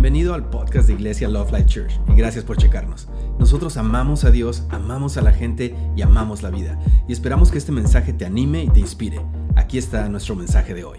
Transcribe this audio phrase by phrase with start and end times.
[0.00, 3.06] Bienvenido al podcast de Iglesia Love Life Church y gracias por checarnos.
[3.38, 6.78] Nosotros amamos a Dios, amamos a la gente y amamos la vida.
[7.06, 9.20] Y esperamos que este mensaje te anime y te inspire.
[9.56, 10.98] Aquí está nuestro mensaje de hoy.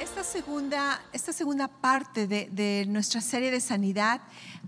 [0.00, 4.22] Esta segunda, esta segunda parte de, de nuestra serie de sanidad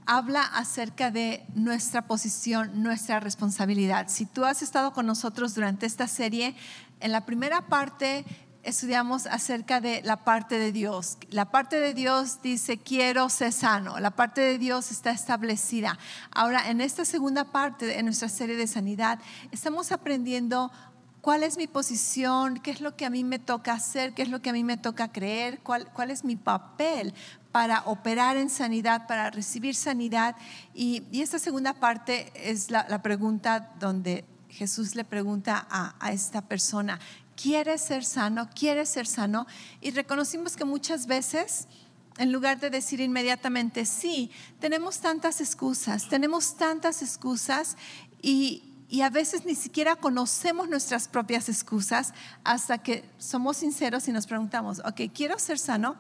[0.04, 4.08] habla acerca de nuestra posición, nuestra responsabilidad.
[4.08, 6.54] Si tú has estado con nosotros durante esta serie,
[7.00, 8.26] en la primera parte
[8.62, 11.18] estudiamos acerca de la parte de Dios.
[11.30, 13.98] La parte de Dios dice, quiero ser sano.
[14.00, 15.98] La parte de Dios está establecida.
[16.30, 19.18] Ahora, en esta segunda parte de nuestra serie de sanidad,
[19.50, 20.70] estamos aprendiendo
[21.20, 24.28] cuál es mi posición, qué es lo que a mí me toca hacer, qué es
[24.28, 27.14] lo que a mí me toca creer, cuál, cuál es mi papel
[27.52, 30.36] para operar en sanidad, para recibir sanidad.
[30.74, 36.98] Y, esta segunda parte es la, pregunta donde Jesús le pregunta a, a esta persona,
[37.40, 38.50] ¿Quieres ser sano?
[38.54, 39.46] ¿Quieres ser sano?
[39.80, 41.68] Y reconocimos que muchas veces,
[42.18, 47.76] en lugar de decir inmediatamente sí, tenemos tantas excusas, tenemos tantas excusas
[48.20, 52.12] y, y a veces ni siquiera conocemos nuestras propias excusas
[52.44, 55.96] hasta que somos sinceros y nos preguntamos, ok, quiero ser sano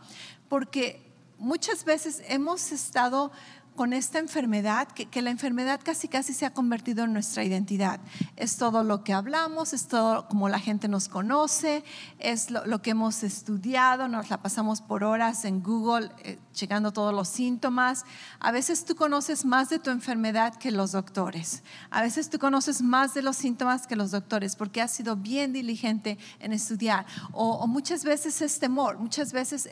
[0.50, 3.32] porque muchas veces hemos estado
[3.80, 7.98] con esta enfermedad, que, la enfermedad casi casi se ha convertido en nuestra identidad.
[8.36, 11.82] Es todo lo que hablamos, es todo como la gente nos conoce,
[12.18, 17.14] es lo, que hemos estudiado, nos la pasamos por horas en Google eh, checando todos
[17.14, 18.04] los síntomas.
[18.38, 21.62] A veces tú conoces más de tu enfermedad que los doctores.
[21.88, 25.54] A veces tú conoces más de los síntomas que los doctores porque has sido bien
[25.54, 27.06] diligente en estudiar.
[27.32, 29.70] O, muchas veces es temor, muchas veces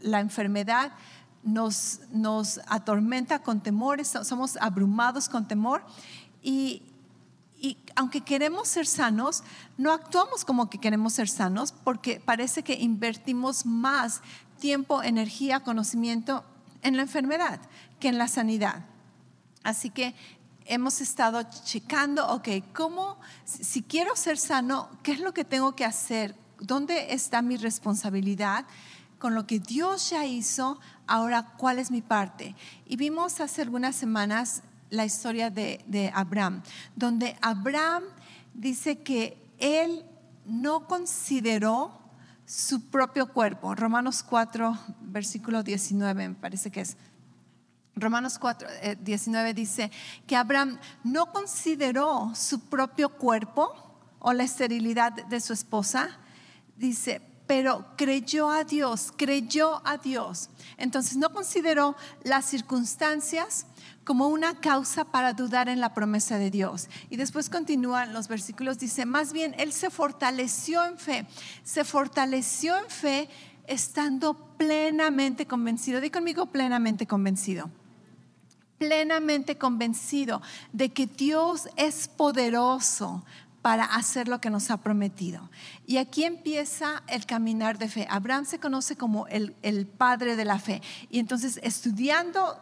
[0.00, 0.90] la enfermedad
[1.44, 2.00] nos,
[2.66, 5.84] atormenta con temores, somos abrumados con temor
[6.42, 6.82] y,
[7.60, 9.44] y aunque queremos ser sanos,
[9.78, 14.22] no actuamos como que queremos ser sanos porque parece que invertimos más
[14.58, 16.44] tiempo, energía, conocimiento
[16.82, 17.60] en la enfermedad
[18.00, 18.84] que en la sanidad.
[19.62, 20.14] Así que
[20.66, 25.84] hemos estado checando, ok, ¿cómo, si quiero ser sano, qué es lo que tengo que
[25.84, 26.36] hacer?
[26.58, 28.66] ¿Dónde está mi responsabilidad?
[29.18, 32.54] Con lo que Dios ya hizo, ahora, ¿cuál es mi parte?
[32.86, 36.62] Y vimos hace algunas semanas la historia de, Abraham,
[36.94, 38.04] donde Abraham
[38.54, 40.04] dice que él
[40.46, 41.98] no consideró
[42.46, 43.74] su propio cuerpo.
[43.74, 46.96] Romanos 4, versículo 19, me parece que es.
[47.96, 48.68] Romanos 4,
[49.00, 49.90] 19 eh, dice
[50.26, 53.72] que Abraham no consideró su propio cuerpo
[54.18, 56.08] o la esterilidad de su esposa.
[56.76, 60.48] Dice, pero creyó a Dios, creyó a Dios.
[60.76, 63.66] Entonces no consideró las circunstancias
[64.04, 66.88] como una causa para dudar en la promesa de Dios.
[67.10, 71.26] Y después continúan los versículos, dice, más bien él se fortaleció en fe,
[71.62, 73.28] se fortaleció en fe
[73.66, 76.00] estando plenamente convencido.
[76.00, 77.70] Di conmigo plenamente convencido
[78.78, 83.24] plenamente convencido de que Dios es poderoso
[83.64, 85.48] para hacer lo que nos ha prometido.
[85.86, 88.06] Y aquí empieza el caminar de fe.
[88.10, 90.82] Abraham se conoce como el, el padre de la fe.
[91.08, 92.60] Y entonces estudiando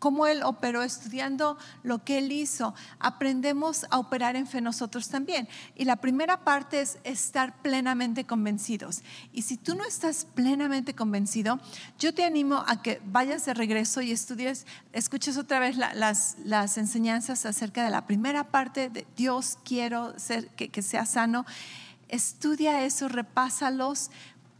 [0.00, 5.46] cómo Él operó, estudiando lo que Él hizo, aprendemos a operar en fe nosotros también.
[5.76, 9.02] Y la primera parte es estar plenamente convencidos.
[9.32, 11.60] Y si tú no estás plenamente convencido,
[11.98, 17.44] yo te animo a que vayas de regreso y estudies, escuches otra vez las, enseñanzas
[17.44, 20.14] acerca de la primera parte de Dios quiero
[20.56, 21.44] que, sea sano.
[22.08, 24.10] Estudia eso, repásalos.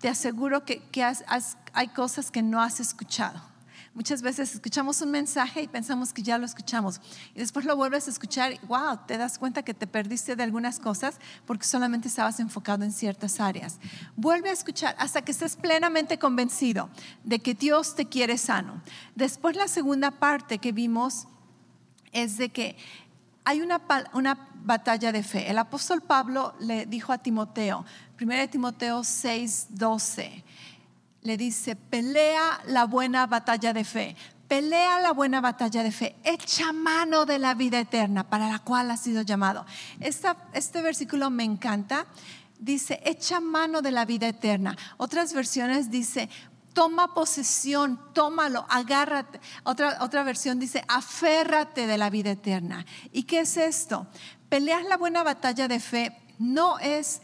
[0.01, 0.83] Te aseguro que
[1.73, 3.50] hay cosas que no has escuchado
[4.01, 7.03] Muchas veces escuchamos un mensaje y pensamos que ya lo escuchamos.
[7.35, 10.43] Y después lo vuelves a escuchar y, wow, te das cuenta que te perdiste de
[10.43, 13.79] algunas cosas porque solamente estabas enfocado en ciertas áreas.
[14.17, 16.89] Vuelve a escuchar hasta que estés plenamente convencido
[17.25, 18.81] de que Dios te quiere sano.
[19.17, 21.29] Después la segunda parte que vimos
[22.11, 22.79] es de que
[23.45, 23.83] hay una,
[24.15, 25.51] una batalla de fe.
[25.51, 27.85] El apóstol Pablo le dijo a Timoteo,
[28.19, 30.43] 1 Timoteo 6, 12
[31.23, 34.17] le dice, pelea la buena batalla de fe,
[34.49, 38.91] pelea la buena batalla de fe, echa mano de la vida eterna para la cual
[38.91, 39.65] ha sido llamado.
[40.01, 42.07] este versículo me encanta.
[42.59, 44.77] Dice, echa mano de la vida eterna.
[44.99, 46.29] Otras versiones dice,
[46.75, 49.41] toma posesión, tómalo, agárrate.
[49.65, 52.85] Otra, otra versión dice, aférrate de la vida eterna.
[53.13, 54.09] ¿Y qué es esto?
[54.51, 57.23] Pelear la buena batalla de fe no es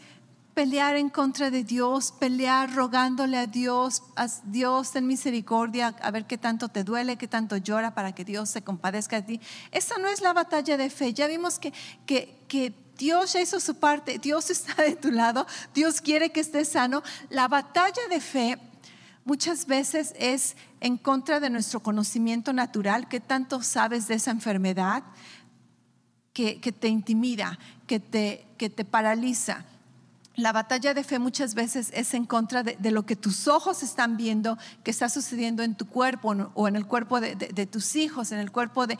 [0.57, 6.25] pelear en contra de Dios, pelear rogándole a Dios, a Dios ten misericordia, a ver
[6.25, 9.41] qué tanto te duele, qué tanto llora para que Dios se compadezca de ti.
[9.71, 11.13] Esa no es la batalla de fe.
[11.13, 11.73] Ya vimos que,
[12.07, 15.45] que, que Dios ya hizo su parte, Dios está de tu lado,
[15.75, 17.03] Dios quiere que estés sano.
[17.29, 18.57] La batalla de fe
[19.25, 25.03] muchas veces es en contra de nuestro conocimiento natural, que tanto sabes de esa enfermedad,
[26.33, 29.63] que, que te intimida, que te, que te paraliza
[30.37, 34.17] la batalla de fe muchas veces es en contra de, lo que tus ojos están
[34.17, 38.37] viendo que está sucediendo en tu cuerpo o en el cuerpo de, tus hijos, en
[38.37, 38.99] el cuerpo de,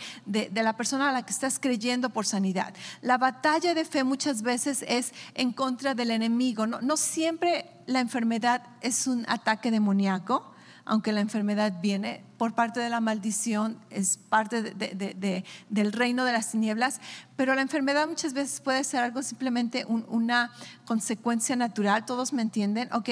[0.51, 2.73] la persona a la que estás creyendo por sanidad.
[3.01, 6.65] La batalla de fe muchas veces es en contra del enemigo.
[6.65, 10.56] no siempre la enfermedad es un ataque demoníaco
[10.87, 16.51] aunque la enfermedad viene por parte de la maldición, es parte del reino de las
[16.51, 17.01] tinieblas,
[17.35, 20.51] pero la enfermedad muchas veces puede ser algo simplemente una
[20.85, 23.09] consecuencia natural, todos me entienden, ¿ok?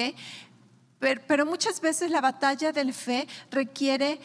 [0.98, 4.18] Pero, muchas veces la batalla del fe requiere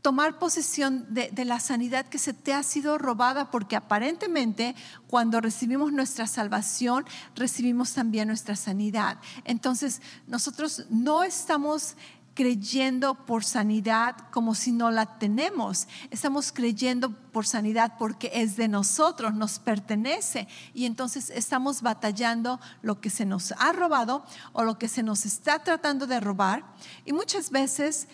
[0.00, 4.74] tomar posesión de, de, la sanidad que se te ha sido robada, porque aparentemente
[5.08, 7.04] cuando recibimos nuestra salvación,
[7.34, 9.18] recibimos también nuestra sanidad.
[9.44, 11.96] Entonces, nosotros no estamos
[12.36, 15.88] creyendo por sanidad como si no la tenemos.
[16.10, 20.46] Estamos creyendo por sanidad porque es de nosotros, nos pertenece.
[20.74, 25.24] Y entonces estamos batallando lo que se nos ha robado o lo que se nos
[25.24, 26.62] está tratando de robar.
[27.06, 28.06] Y muchas veces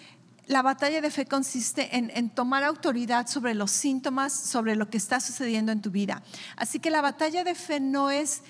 [0.47, 4.99] la batalla de fe consiste en, en, tomar autoridad sobre los síntomas, sobre lo que
[4.99, 6.23] está sucediendo en tu vida.
[6.57, 8.43] Así que la batalla de fe no es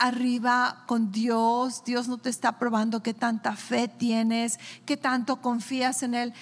[0.00, 6.02] arriba con Dios, Dios no te está probando qué tanta fe tienes, qué tanto confías
[6.02, 6.34] en Él.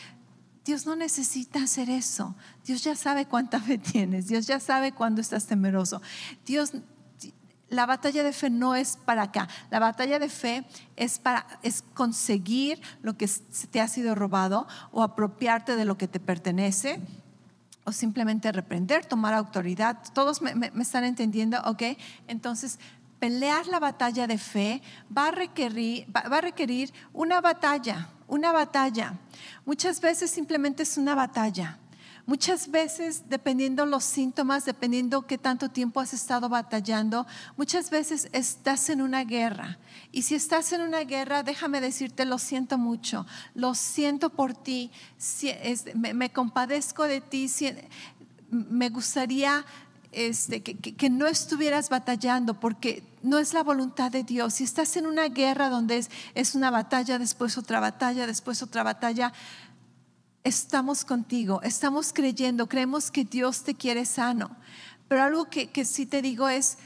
[0.65, 2.37] Dios no necesita hacer eso.
[2.65, 4.29] Dios ya sabe cuánta fe tienes.
[4.29, 6.01] Dios ya sabe cuándo estás temeroso.
[6.47, 6.73] Dios,
[7.69, 9.49] la batalla de fe no es para acá.
[9.71, 10.65] La batalla de fe
[10.97, 13.29] es para es conseguir lo que
[13.71, 17.01] te ha sido robado o apropiarte de lo que te pertenece
[17.85, 19.99] o simplemente reprender, tomar autoridad.
[20.13, 21.83] Todos me, me están entendiendo, ¿ok?
[22.27, 22.79] Entonces,
[23.19, 24.83] pelear la batalla de fe
[25.17, 29.15] va a requerir, va, a requerir una batalla, una batalla.
[29.65, 31.79] Muchas veces simplemente es una batalla.
[32.27, 37.27] Muchas veces, dependiendo los síntomas, dependiendo qué tanto tiempo has estado batallando,
[37.57, 39.79] muchas veces estás en una guerra.
[40.13, 43.25] Y si estás en una guerra, déjame decirte, lo siento mucho,
[43.55, 44.91] lo siento por ti,
[45.95, 47.51] me, me compadezco de ti,
[48.51, 49.65] me gustaría
[50.13, 54.55] este, que, no estuvieras batallando, porque no es la voluntad de Dios.
[54.55, 59.33] Si estás en una guerra donde es, una batalla, después otra batalla, después otra batalla,
[60.45, 64.51] estamos contigo, estamos creyendo, creemos que Dios te quiere sano.
[65.09, 66.79] Pero algo que, que sí te digo es,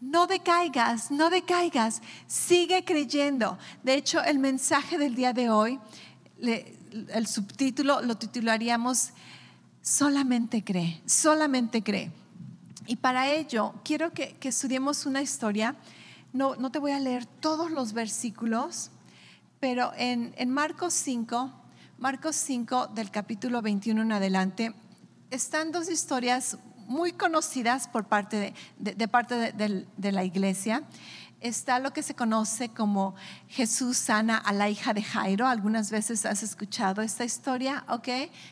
[0.00, 3.58] no decaigas, no decaigas, sigue creyendo.
[3.82, 5.78] De hecho, el mensaje del día de hoy,
[6.40, 9.10] el subtítulo lo titularíamos,
[9.80, 12.10] solamente cree, solamente cree.
[12.86, 15.76] Y para ello quiero que, estudiemos una historia.
[16.32, 18.90] No, no, te voy a leer todos los versículos,
[19.60, 21.52] pero en, Marcos 5,
[21.98, 24.74] Marcos 5 del capítulo 21 en adelante,
[25.30, 30.82] están dos historias muy conocidas por parte de, parte de la iglesia
[31.42, 33.14] está lo que se conoce como
[33.48, 35.46] Jesús sana a la hija de Jairo.
[35.46, 38.08] Algunas veces has escuchado esta historia, ¿ok?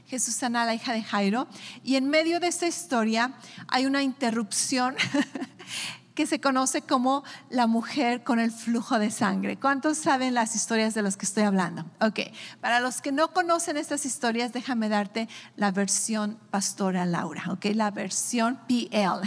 [0.06, 1.48] Jesús sana a la hija de Jairo.
[1.82, 3.34] Y en medio de esta historia
[3.68, 4.96] hay una interrupción
[6.14, 9.56] que se conoce como la mujer con el flujo de sangre.
[9.56, 11.86] ¿Cuántos saben las historias de las que estoy hablando?
[12.00, 12.20] Ok,
[12.60, 17.90] para los que no conocen estas historias, déjame darte la versión pastora Laura, ok, la
[17.90, 19.22] versión PL.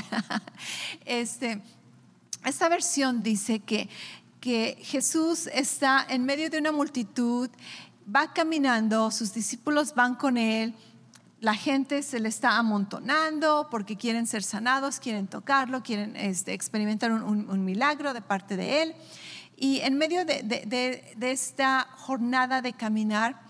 [1.06, 1.64] este
[2.46, 3.90] esta versión dice que,
[4.40, 7.50] que Jesús está en medio de una multitud,
[8.14, 10.74] va caminando, sus discípulos van con él,
[11.44, 17.12] la gente se le está amontonando porque quieren ser sanados, quieren tocarlo, quieren este, experimentar
[17.12, 18.96] un, milagro de parte de él.
[19.58, 23.42] Y en medio de, de, esta jornada de caminar,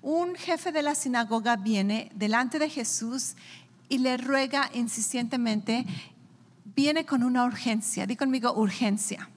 [0.00, 3.34] un jefe de la sinagoga viene delante de Jesús
[3.90, 5.84] y le ruega insistentemente
[6.74, 8.06] viene con una urgencia.
[8.06, 9.28] Di conmigo urgencia.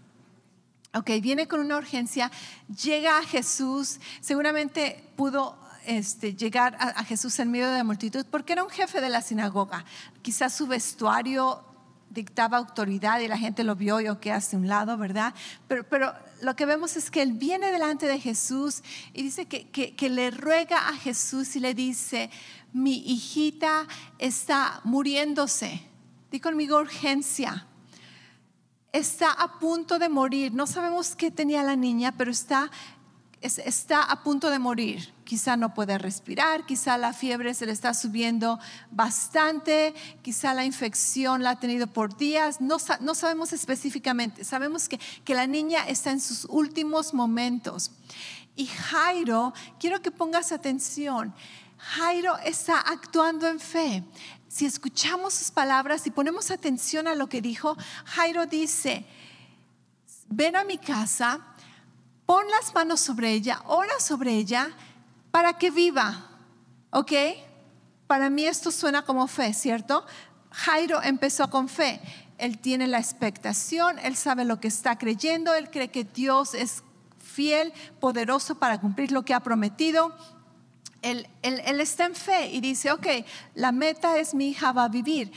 [0.94, 2.32] Ok, viene con una urgencia,
[2.68, 8.54] llega a Jesús, seguramente pudo este, llegar a, Jesús en medio de la multitud porque
[8.54, 9.84] era un jefe de la sinagoga.
[10.22, 11.66] Quizás su vestuario
[12.10, 15.34] dictaba autoridad y la gente lo vio y que hace un lado, ¿verdad?
[15.68, 18.82] Pero, pero, lo que vemos es que él viene delante de Jesús
[19.14, 22.30] y dice que, que le ruega a Jesús y le dice,
[22.72, 23.86] mi hijita
[24.18, 25.82] está muriéndose
[26.40, 27.66] conmigo urgencia.
[28.92, 30.54] Está a punto de morir.
[30.54, 32.72] No sabemos qué tenía la niña, pero está,
[33.42, 35.14] está a punto de morir.
[35.26, 38.60] Quizá no puede respirar, quizá la fiebre se le está subiendo
[38.92, 42.62] bastante, quizá la infección la ha tenido por días.
[42.62, 44.44] No, no sabemos específicamente.
[44.44, 47.92] Sabemos que, que la niña está en sus últimos momentos.
[48.56, 51.34] Y Jairo, quiero que pongas atención,
[51.78, 54.04] Jairo está actuando en fe.
[54.56, 59.06] Si escuchamos sus palabras y ponemos atención a lo que dijo, Jairo dice,
[60.30, 61.42] ven a mi casa,
[62.26, 64.70] pon las manos sobre ella, ora sobre ella
[65.30, 66.30] para que viva.
[66.92, 67.12] ¿Ok?
[68.08, 70.06] Para mí esto suena como fe, ¿cierto?
[70.52, 72.00] Jairo empezó con fe.
[72.38, 76.82] Él tiene la expectación, él sabe lo que está creyendo, él cree que Dios es
[77.20, 80.16] fiel, poderoso para cumplir lo que ha prometido.
[81.06, 81.28] Él,
[81.80, 83.08] está en fe y dice, ok,
[83.54, 85.32] la meta es mi hija va a vivir.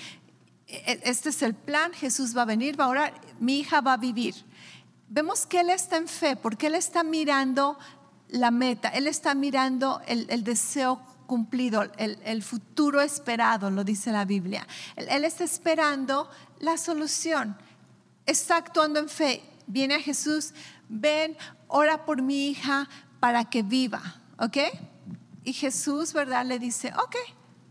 [0.66, 3.92] E, este es el plan, Jesús va a venir, va a orar, mi hija va
[3.92, 4.34] a vivir.
[5.10, 7.78] Vemos que él está en fe porque él está mirando
[8.28, 14.66] la meta, él está mirando el, deseo cumplido, el, futuro esperado, lo dice la Biblia.
[14.96, 17.56] Él, está esperando la solución,
[18.24, 19.42] está actuando en fe.
[19.66, 20.54] Viene a Jesús,
[20.88, 22.88] ven, ora por mi hija
[23.20, 24.56] para que viva, ¿ok?
[25.48, 26.44] Y Jesús, ¿verdad?
[26.44, 27.16] Le dice, ok,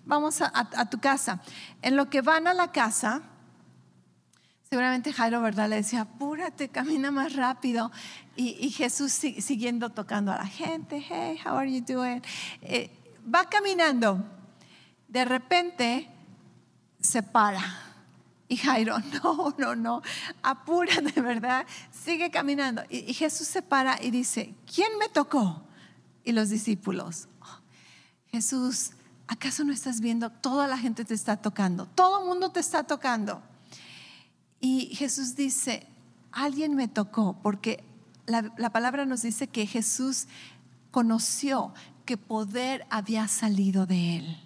[0.03, 1.43] vamos a, tu casa.
[1.83, 3.21] En lo que van a la casa,
[4.67, 5.69] seguramente Jairo, ¿verdad?
[5.69, 7.91] Le decía, apúrate, camina más rápido.
[8.35, 12.23] Y, Jesús siguiendo tocando a la gente, hey, how are you doing?
[12.63, 12.89] Eh,
[13.31, 14.25] va caminando,
[15.07, 16.09] de repente
[16.99, 17.61] se para.
[18.47, 20.01] Y Jairo, no, no, no,
[20.41, 21.67] apúrate, ¿verdad?
[21.91, 22.81] Sigue caminando.
[22.89, 25.61] Y, Jesús se para y dice, ¿quién me tocó?
[26.23, 27.29] Y los discípulos,
[28.37, 28.91] Jesús,
[29.25, 30.29] ¿acaso no estás viendo?
[30.29, 33.41] Toda la gente te está tocando, todo el mundo te está tocando.
[34.59, 35.87] Y Jesús dice,
[36.31, 37.83] alguien me tocó, porque
[38.27, 40.27] la, la palabra nos dice que Jesús
[40.91, 41.73] conoció
[42.05, 44.37] que poder había salido de él.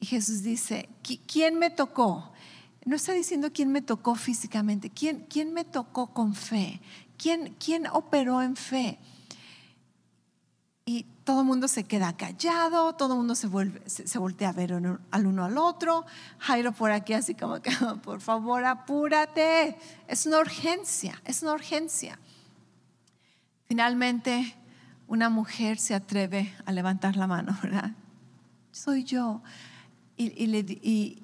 [0.00, 0.88] Y Jesús dice,
[1.26, 2.32] ¿quién me tocó?
[2.86, 6.80] No está diciendo quién me tocó físicamente, quién, quién me tocó con fe,
[7.18, 8.98] quién, quién operó en fe.
[10.86, 14.52] Y todo el mundo se queda callado, todo el mundo se, vuelve, se, voltea a
[14.52, 14.74] ver
[15.10, 16.04] al uno al otro.
[16.38, 17.70] Jairo por aquí así como que,
[18.02, 19.76] por favor, apúrate.
[20.06, 22.18] Es una urgencia, es una urgencia.
[23.66, 24.54] Finalmente,
[25.08, 27.92] una mujer se atreve a levantar la mano, ¿verdad?
[28.70, 29.42] Soy yo.
[30.16, 31.22] Y,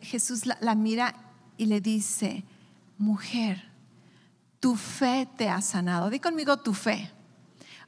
[0.00, 1.14] Jesús la, mira
[1.58, 2.44] y le dice,
[2.96, 3.70] mujer,
[4.60, 6.08] tu fe te ha sanado.
[6.08, 7.10] Di conmigo tu fe.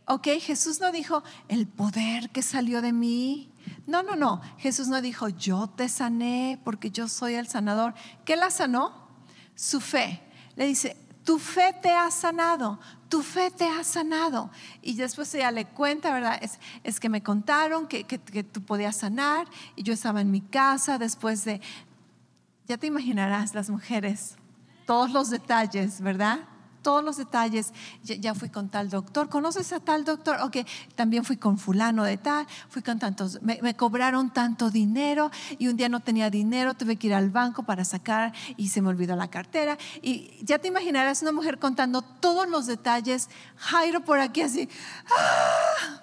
[0.07, 3.51] Ok, Jesús no dijo el poder que salió de mí.
[3.87, 4.43] No, no, no.
[4.59, 7.95] Jesús no dijo yo te sané porque yo soy el sanador.
[8.25, 9.09] ¿Qué la sanó?
[9.55, 10.21] Su fe.
[10.57, 14.51] Le dice, tu fe te ha sanado, tu fe te ha sanado.
[14.83, 16.39] Y después ella le cuenta, ¿verdad?
[16.41, 20.31] Es, es que me contaron que, que, que, tú podías sanar y yo estaba en
[20.31, 21.61] mi casa después de,
[22.67, 24.37] ya te imaginarás las mujeres,
[24.87, 26.41] todos los detalles, ¿verdad?
[26.85, 27.73] Todos los detalles.
[28.05, 30.37] Ya, fui con tal doctor, ¿conoces a tal doctor?
[30.43, 30.59] Ok,
[30.95, 35.77] también fui con fulano de tal, fui con tantos, me, cobraron tanto dinero y un
[35.77, 39.17] día no tenía dinero, tuve que ir al banco para sacar y se me olvidó
[39.17, 39.79] la cartera.
[40.03, 44.69] Y ya te imaginarás una mujer contando todos los detalles, Jairo por aquí así,
[45.11, 46.03] ¡ah!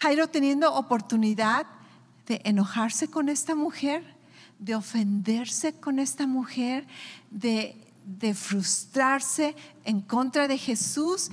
[0.00, 1.66] Jairo teniendo oportunidad
[2.28, 4.04] de enojarse con esta mujer,
[4.60, 6.86] de ofenderse con esta mujer,
[7.30, 11.30] de de frustrarse en contra de Jesús,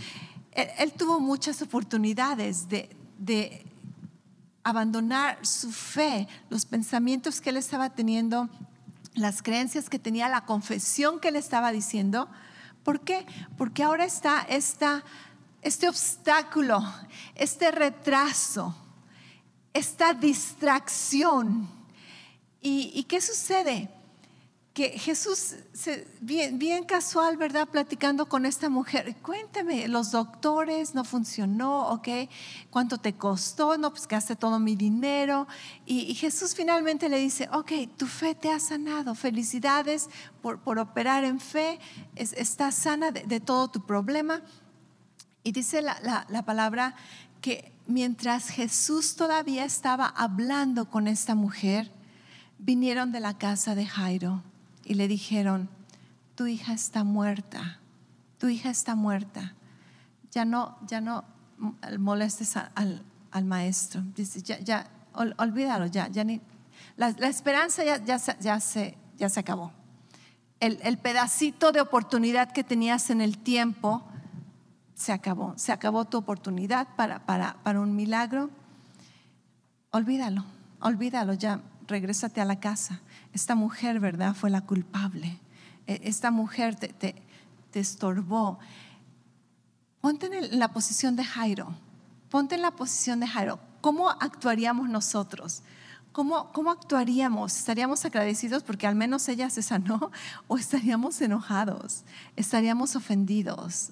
[0.52, 3.66] él, tuvo muchas oportunidades de,
[4.64, 8.50] abandonar su fe, los pensamientos que él estaba teniendo,
[9.14, 12.28] las creencias que tenía, la confesión que él estaba diciendo.
[12.84, 13.28] ¿Por qué?
[13.58, 14.48] Porque ahora está
[15.62, 16.84] este obstáculo,
[17.36, 18.76] este retraso,
[19.72, 21.70] esta distracción.
[22.60, 23.90] ¿Y, ¿Y qué sucede?
[24.76, 25.56] Que Jesús,
[26.20, 27.66] bien, bien, casual, ¿verdad?
[27.66, 32.10] Platicando con esta mujer, cuéntame, los doctores, no funcionó, ¿ok?
[32.72, 33.78] ¿Cuánto te costó?
[33.78, 35.48] No, pues gasté todo mi dinero.
[35.86, 40.10] Y, Jesús finalmente le dice, ok, tu fe te ha sanado, felicidades
[40.42, 41.80] por, por operar en fe,
[42.18, 44.42] estás sana de, todo tu problema.
[45.42, 46.98] Y dice la, la palabra
[47.40, 51.94] que mientras Jesús todavía estaba hablando con esta mujer,
[52.60, 54.44] vinieron de la casa de Jairo
[54.86, 55.68] y le dijeron,
[56.36, 57.80] tu hija está muerta,
[58.38, 59.54] tu hija está muerta.
[60.32, 61.26] Ya no, ya no
[61.98, 63.04] molestes al,
[63.44, 64.02] maestro.
[64.16, 66.40] Dice, ya, ya olvídalo, ya, ni,
[66.96, 69.72] la, esperanza ya, se, ya se acabó.
[70.60, 74.04] El, el, pedacito de oportunidad que tenías en el tiempo
[74.94, 75.54] se acabó.
[75.58, 78.50] Se acabó tu oportunidad para, para, para un milagro.
[79.92, 80.46] Olvídalo,
[80.80, 83.02] olvídalo, ya regrésate a la casa.
[83.36, 84.34] Esta mujer, ¿verdad?
[84.34, 85.38] Fue la culpable.
[85.88, 88.60] E, esta mujer te, te, estorbó.
[90.00, 91.76] ponte en la posición de Jairo,
[92.30, 93.60] ponte en la posición de Jairo.
[93.82, 95.64] ¿Cómo actuaríamos nosotros?
[96.14, 97.58] ¿Cómo, ¿Cómo actuaríamos?
[97.58, 100.12] ¿Estaríamos agradecidos porque al menos ella se sanó?
[100.48, 102.06] ¿O estaríamos enojados?
[102.38, 103.90] ¿Estaríamos ofendidos?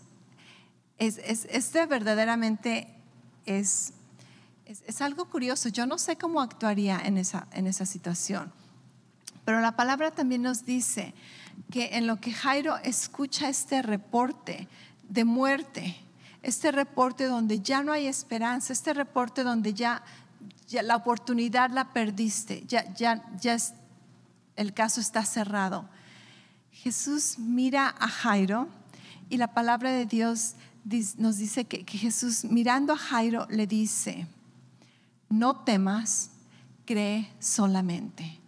[0.97, 2.95] Es, es, este verdaderamente
[3.45, 3.91] es,
[4.63, 5.67] es, es, algo curioso.
[5.67, 8.62] Yo no sé cómo actuaría en esa, en esa situación.
[9.45, 11.13] Pero la palabra también nos dice
[11.71, 14.67] que en lo que Jairo escucha este reporte
[15.09, 15.95] de muerte,
[16.41, 20.03] este reporte donde ya no hay esperanza, este reporte donde ya,
[20.69, 23.21] la oportunidad la perdiste, ya
[24.55, 25.89] el caso está cerrado.
[26.71, 28.67] Jesús mira a Jairo
[29.29, 30.55] y la palabra de Dios
[31.17, 34.27] nos dice que, que Jesús mirando a Jairo le dice,
[35.29, 36.31] no temas,
[36.85, 38.42] cree solamente.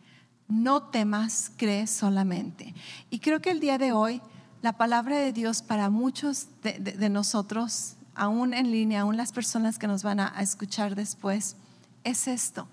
[0.48, 2.74] No temas, cree solamente.
[3.10, 4.22] Y creo que el día de hoy
[4.66, 9.86] la palabra de Dios para muchos de, nosotros, aún en línea, aún las personas que
[9.86, 11.56] nos van a, escuchar después,
[12.04, 12.68] es esto.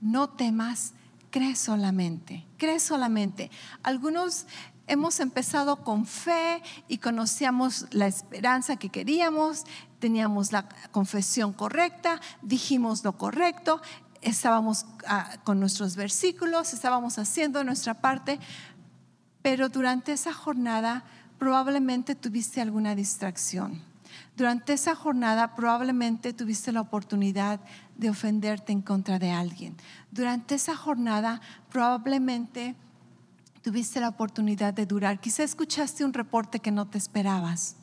[0.00, 0.92] No temas,
[1.30, 3.52] cree solamente, cree solamente.
[3.84, 4.46] Algunos
[4.88, 9.66] hemos empezado con fe y conocíamos la esperanza que queríamos,
[10.00, 13.80] teníamos la confesión correcta, dijimos lo correcto,
[14.26, 18.38] estábamos ah, con nuestros versículos, estábamos haciendo nuestra parte,
[19.42, 21.04] pero durante esa jornada
[21.38, 23.80] probablemente tuviste alguna distracción.
[24.36, 27.60] Durante esa jornada probablemente tuviste la oportunidad
[27.96, 29.76] de ofenderte en contra de alguien.
[30.10, 31.40] Durante esa jornada
[31.70, 32.74] probablemente
[33.62, 35.20] tuviste la oportunidad de durar.
[35.20, 37.76] Quizá escuchaste un reporte que no te esperabas.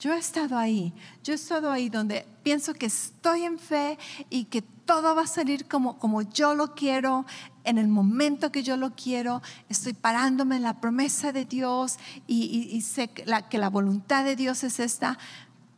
[0.00, 3.98] Yo he estado ahí, yo he estado ahí donde pienso que estoy en fe
[4.30, 7.26] y que todo va a salir como, como yo lo quiero,
[7.64, 12.80] en el momento que yo lo quiero, estoy parándome en la promesa de Dios y,
[12.80, 15.18] sé que la, que la voluntad de Dios es esta,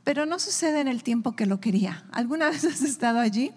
[0.04, 2.04] pero no sucede en el tiempo que lo quería.
[2.12, 3.50] ¿Alguna vez has estado allí?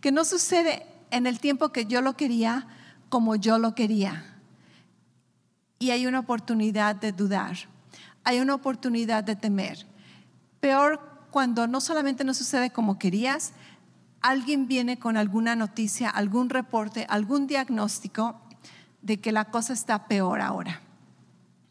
[0.00, 2.66] Que no sucede en el tiempo que yo lo quería
[3.08, 4.40] como yo lo quería.
[5.78, 7.56] Y hay una oportunidad de dudar,
[8.24, 9.89] hay una oportunidad de temer.
[10.60, 13.52] Peor cuando no solamente no sucede como querías,
[14.20, 18.40] alguien viene con alguna noticia, algún reporte, algún diagnóstico
[19.02, 20.82] de que la cosa está peor ahora.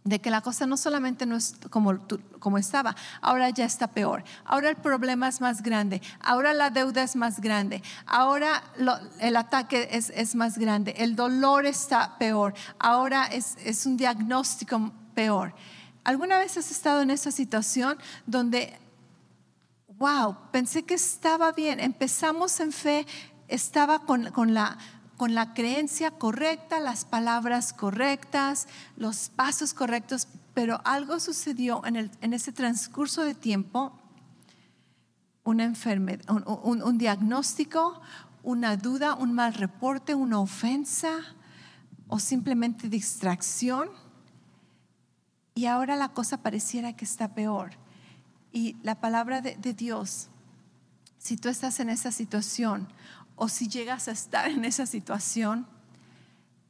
[0.03, 1.99] De que la cosa no solamente no es como,
[2.39, 4.23] como estaba, ahora ya está peor.
[4.45, 8.63] Ahora el problema es más grande, ahora la deuda es más grande, ahora
[9.19, 14.91] el ataque es, es, más grande, el dolor está peor, ahora es, es un diagnóstico
[15.13, 15.53] peor.
[16.09, 17.95] ¿Alguna vez has estado en esa situación
[18.25, 18.75] donde,
[19.99, 23.05] wow, pensé que estaba bien, empezamos en fe,
[23.47, 24.23] estaba con,
[24.55, 24.79] la
[25.17, 28.67] con la creencia correcta, las palabras correctas,
[28.97, 33.95] los pasos correctos, pero algo sucedió en, ese transcurso de tiempo,
[35.43, 38.01] una enfermedad, un, un, diagnóstico,
[38.41, 41.19] una duda, un mal reporte, una ofensa
[42.07, 44.08] o simplemente distracción
[45.59, 47.71] y ahora la cosa pareciera que está peor.
[48.53, 50.29] Y la palabra de, Dios,
[51.17, 52.87] si tú estás en esa situación
[53.35, 55.67] o si llegas a estar en esa situación,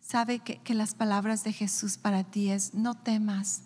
[0.01, 3.61] sabe que, que las palabras de Jesús para ti es, no temas,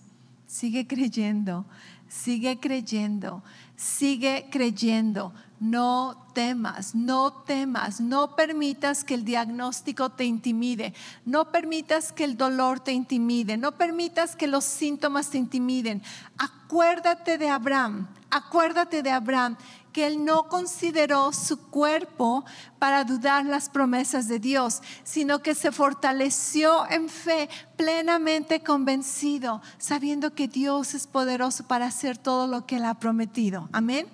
[0.46, 1.66] sigue creyendo,
[2.10, 3.46] sigue creyendo,
[3.78, 5.34] sigue creyendo.
[5.64, 12.36] No temas, no temas, no permitas que el diagnóstico te intimide, no permitas que el
[12.36, 16.04] dolor te intimide, no permitas que los síntomas te intimiden.
[16.38, 19.56] Acuérdate de Abraham, acuérdate de Abraham
[19.94, 22.44] que él no consideró su cuerpo
[22.78, 27.48] para dudar las promesas de Dios, sino que se fortaleció en fe,
[27.78, 33.70] plenamente convencido, sabiendo que Dios es poderoso para hacer todo lo que él ha prometido.
[33.72, 34.08] Amén.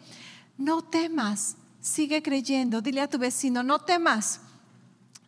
[0.60, 2.82] No temas, sigue creyendo.
[2.82, 4.42] Dile a tu vecino, no temas.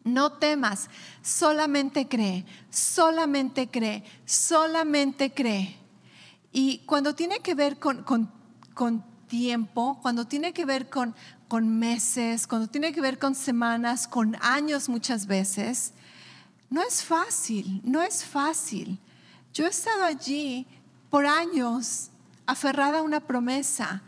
[0.04, 0.89] No temas,
[1.22, 5.78] solamente cree, solamente cree, solamente cree.
[6.52, 8.32] Y cuando tiene que ver con, con,
[8.74, 11.15] con tiempo, cuando tiene que ver con,
[11.48, 15.94] con meses, cuando tiene que ver con semanas, con años muchas veces,
[16.72, 18.98] no es fácil, no es fácil.
[19.54, 20.65] Yo he estado allí
[21.12, 22.10] por años
[22.48, 24.02] aferrada a una promesa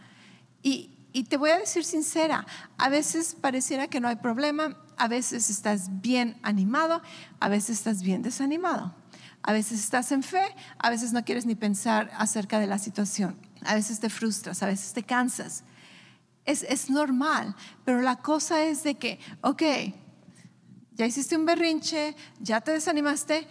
[0.64, 2.46] y, y te voy a decir sincera,
[2.78, 7.02] a veces pareciera que no hay problema, a veces estás bien animado,
[7.40, 8.96] a veces estás bien desanimado.
[9.44, 10.44] A veces estás en fe,
[10.78, 13.38] a veces no quieres ni pensar acerca de la situación.
[13.66, 15.66] A veces te frustras, a veces te cansas.
[16.46, 19.62] Es, es normal, pero la cosa es de que, ok,
[20.94, 23.48] ya hiciste un berrinche, ya te desanimaste,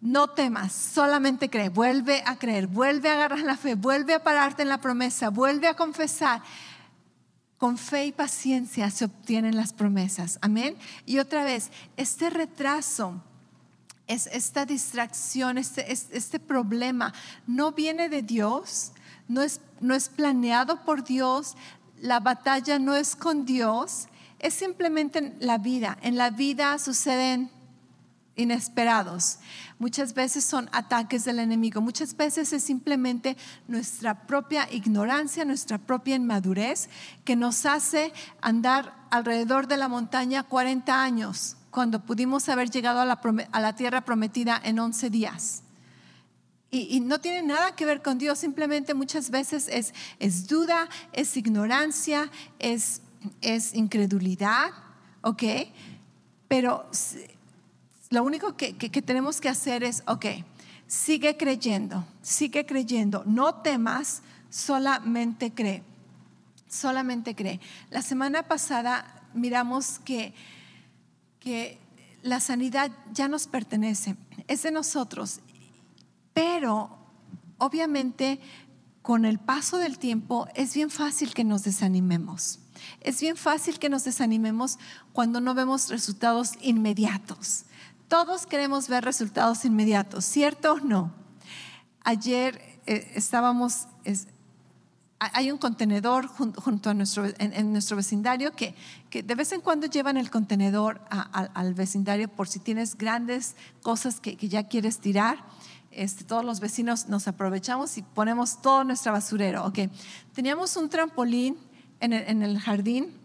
[0.00, 4.62] No temas, solamente cree, vuelve a creer, vuelve a agarrar la fe, vuelve a pararte
[4.62, 6.42] en la promesa, vuelve a confesar.
[7.58, 10.38] Con fe y paciencia se obtienen las promesas.
[10.42, 10.76] Amén.
[11.06, 13.22] Y otra vez, este retraso,
[14.06, 17.14] es esta distracción, este, este problema,
[17.46, 18.92] no viene de Dios,
[19.28, 21.56] no es, no es planeado por Dios,
[22.00, 24.08] la batalla no es con Dios,
[24.40, 25.96] es simplemente la vida.
[26.02, 27.50] En la vida suceden
[28.36, 29.38] inesperados.
[29.78, 33.36] Muchas veces son ataques del enemigo, muchas veces es simplemente
[33.68, 36.88] nuestra propia ignorancia, nuestra propia inmadurez
[37.24, 43.04] que nos hace andar alrededor de la montaña 40 años cuando pudimos haber llegado a
[43.60, 45.62] la, tierra prometida en 11 días.
[46.70, 51.36] Y, no tiene nada que ver con Dios, simplemente muchas veces es, es duda, es
[51.36, 53.02] ignorancia, es,
[53.40, 54.70] es incredulidad,
[55.22, 55.42] ¿ok?
[56.46, 56.88] Pero
[58.14, 60.26] lo único que, tenemos que hacer es, ok,
[60.86, 65.82] sigue creyendo, sigue creyendo, no temas, solamente cree,
[66.68, 67.58] solamente cree.
[67.90, 70.32] La semana pasada miramos que,
[71.40, 71.78] que
[72.22, 75.40] la sanidad ya nos pertenece, es de nosotros,
[76.32, 76.96] pero
[77.58, 78.38] obviamente
[79.02, 82.60] con el paso del tiempo es bien fácil que nos desanimemos.
[83.00, 84.78] Es bien fácil que nos desanimemos
[85.12, 87.64] cuando no vemos resultados inmediatos.
[88.14, 91.10] Todos queremos ver resultados inmediatos, ¿cierto o no?
[92.04, 93.88] Ayer eh, estábamos,
[95.18, 98.76] hay un contenedor junto, a nuestro, en, nuestro vecindario que,
[99.10, 104.36] de vez en cuando llevan el contenedor al vecindario por si tienes grandes cosas que,
[104.36, 105.44] ya quieres tirar.
[105.90, 109.66] Este, todos los vecinos nos aprovechamos y ponemos todo nuestro basurero.
[109.66, 109.90] Okay.
[110.32, 111.58] Teníamos un trampolín
[111.98, 113.23] en el jardín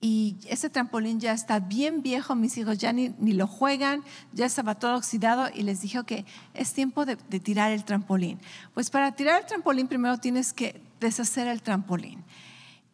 [0.00, 4.74] y ese trampolín ya está bien viejo, mis hijos ya ni, lo juegan, ya estaba
[4.74, 8.38] todo oxidado y les dije que es tiempo de, tirar el trampolín.
[8.74, 12.24] Pues para tirar el trampolín primero tienes que deshacer el trampolín.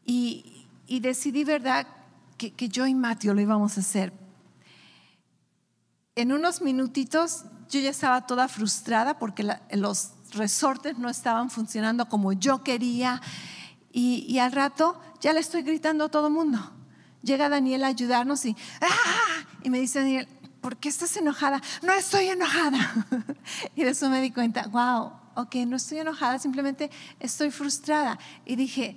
[0.05, 0.67] Y,
[1.01, 1.87] decidí, ¿verdad?,
[2.37, 4.13] que, yo y Mateo lo íbamos a hacer.
[6.15, 12.33] En unos minutitos yo ya estaba toda frustrada porque los resortes no estaban funcionando como
[12.33, 13.21] yo quería
[13.91, 16.73] y, y al rato ya le estoy gritando a todo el mundo
[17.23, 19.45] llega Daniel a ayudarnos y, ¡ah!
[19.63, 20.29] y me dice Daniel,
[20.61, 21.61] ¿por qué estás enojada?
[21.83, 23.07] No estoy enojada.
[23.77, 28.19] y de eso me di cuenta, wow, ok, no estoy enojada, simplemente estoy frustrada.
[28.45, 28.97] Y dije,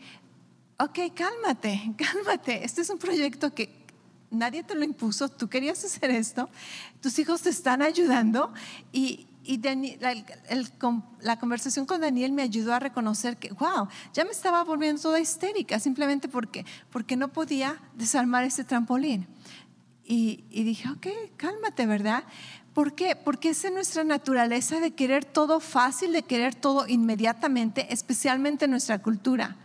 [0.77, 3.85] ok, cálmate, cálmate, este es un proyecto que
[4.31, 6.49] nadie te lo impuso, tú querías hacer esto,
[7.01, 8.53] tus hijos te están ayudando
[8.91, 9.61] y, y
[11.21, 15.19] la, conversación con Daniel me ayudó a reconocer que, wow, ya me estaba volviendo toda
[15.19, 19.27] histérica simplemente porque, porque no podía desarmar ese trampolín.
[20.03, 22.23] Y, dije, ok, cálmate, ¿verdad?
[22.73, 23.15] ¿Por qué?
[23.15, 28.71] Porque es en nuestra naturaleza de querer todo fácil, de querer todo inmediatamente, especialmente en
[28.71, 29.55] nuestra cultura.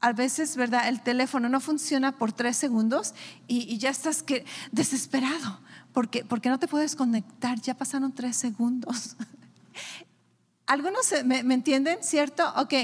[0.00, 0.88] A veces, ¿verdad?
[0.88, 3.14] El teléfono no funciona por tres segundos
[3.46, 5.60] y, y ya estás que, desesperado
[5.92, 9.16] porque, porque no te puedes conectar, ya pasaron tres segundos.
[10.66, 12.50] Algunos me, entienden, ¿cierto?
[12.56, 12.74] Ok,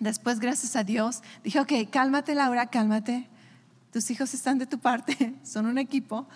[0.00, 3.28] después gracias a Dios, dije, ok, cálmate Laura, cálmate,
[3.92, 6.28] tus hijos están de tu parte, son un equipo.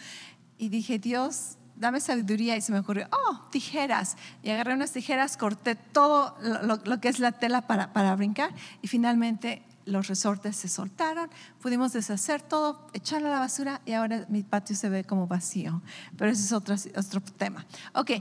[0.59, 2.57] Y dije, Dios, dame sabiduría.
[2.57, 4.16] Y se me ocurrió, oh, tijeras.
[4.45, 8.55] Y agarré unas tijeras, corté todo lo, lo que es la tela para, para brincar.
[8.81, 11.29] Y finalmente los resortes se soltaron,
[11.61, 15.83] pudimos deshacer todo, echarlo a la basura y ahora mi patio se ve como vacío.
[16.16, 17.66] Pero ese es otro, otro tema.
[17.95, 18.12] Ok,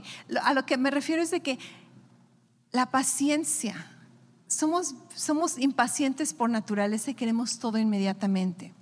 [0.42, 1.58] a lo que me refiero es de que
[2.72, 3.74] la paciencia,
[4.46, 8.74] somos, somos impacientes por naturaleza y queremos todo inmediatamente.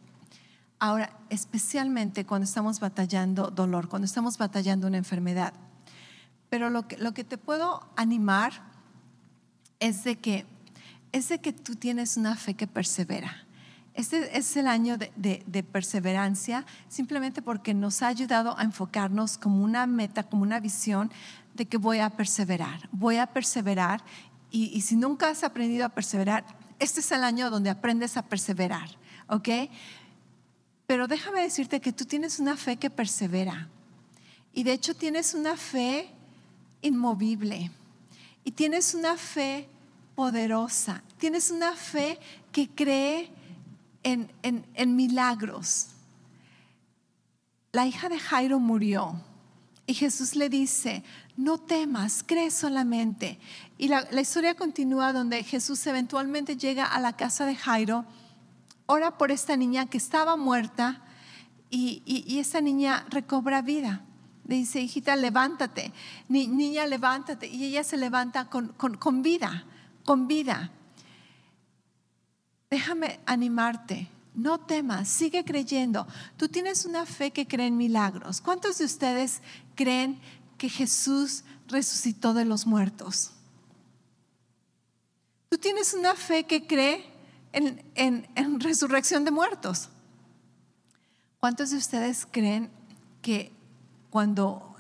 [0.79, 5.53] Ahora, especialmente cuando estamos batallando dolor, cuando estamos batallando una enfermedad.
[6.49, 8.53] Pero lo que, lo que te puedo animar
[9.79, 10.47] es de que
[11.12, 13.44] es de que tú tienes una fe que persevera.
[13.94, 19.87] Este es el año de, perseverancia, simplemente porque nos ha ayudado a enfocarnos como una
[19.87, 21.11] meta, como una visión
[21.55, 24.03] de que voy a perseverar, voy a perseverar.
[24.51, 26.44] Y, y si nunca has aprendido a perseverar,
[26.79, 28.88] este es el año donde aprendes a perseverar,
[29.29, 29.49] ¿ok?
[30.87, 33.68] Pero déjame decirte que tú tienes una fe que persevera.
[34.53, 36.11] Y de hecho tienes una fe
[36.83, 37.70] inmovible.
[38.44, 39.68] Y tienes una fe
[40.20, 42.18] poderosa, tienes una fe
[42.52, 43.30] que cree
[44.02, 45.87] en, en, milagros.
[47.72, 49.18] La hija de Jairo murió
[49.87, 51.04] y Jesús le dice,
[51.38, 53.38] no temas, cree solamente.
[53.78, 58.04] Y la, historia continúa donde Jesús eventualmente llega a la casa de Jairo,
[58.85, 61.02] ora por esta niña que estaba muerta
[61.70, 64.02] y, y, esta niña recobra vida.
[64.44, 65.94] dice, hijita, levántate,
[66.28, 67.46] niña, levántate.
[67.46, 69.64] Y ella se levanta con, con vida,
[70.11, 70.73] con vida.
[72.68, 74.09] Déjame animarte.
[74.35, 76.05] No temas, sigue creyendo.
[76.37, 78.40] Tú tienes una fe que cree en milagros.
[78.40, 79.40] ¿Cuántos de ustedes
[79.77, 80.20] creen
[80.59, 83.31] que Jesús resucitó de los muertos?
[85.49, 87.05] Tú tienes una fe que cree
[87.53, 89.90] en, resurrección de muertos.
[91.38, 92.68] ¿Cuántos de ustedes creen
[93.23, 93.53] que
[94.11, 94.75] cuando,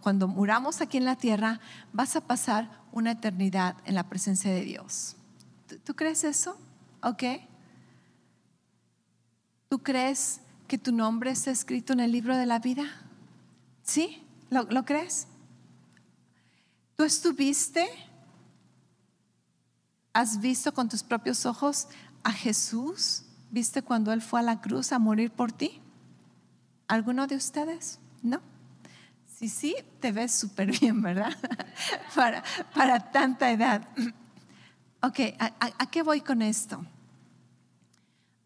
[0.00, 1.60] cuando muramos aquí en la tierra
[1.92, 5.16] vas a pasar una eternidad en la presencia de Dios?
[5.84, 6.56] ¿Tú, crees eso?
[7.02, 7.22] ¿Ok?
[9.68, 12.84] ¿Tú crees que tu nombre está escrito en el libro de la vida?
[13.82, 14.22] ¿Sí?
[14.50, 15.26] ¿Lo, lo crees?
[16.96, 17.86] ¿Tú estuviste?
[20.12, 21.88] ¿Has visto con tus propios ojos
[22.22, 23.24] a Jesús?
[23.50, 25.80] ¿Viste cuando Él fue a la cruz a morir por ti?
[26.86, 27.98] ¿Alguno de ustedes?
[28.22, 28.40] ¿No?
[29.42, 31.36] Sí, sí, te ves súper bien, ¿verdad?
[32.14, 33.82] para, para, tanta edad.
[35.02, 36.86] ok, ¿a, qué voy con esto?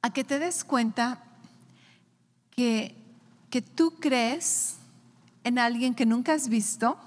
[0.00, 1.22] A que te des cuenta
[2.50, 2.96] que,
[3.50, 4.78] que tú crees
[5.44, 6.98] en alguien que nunca has visto,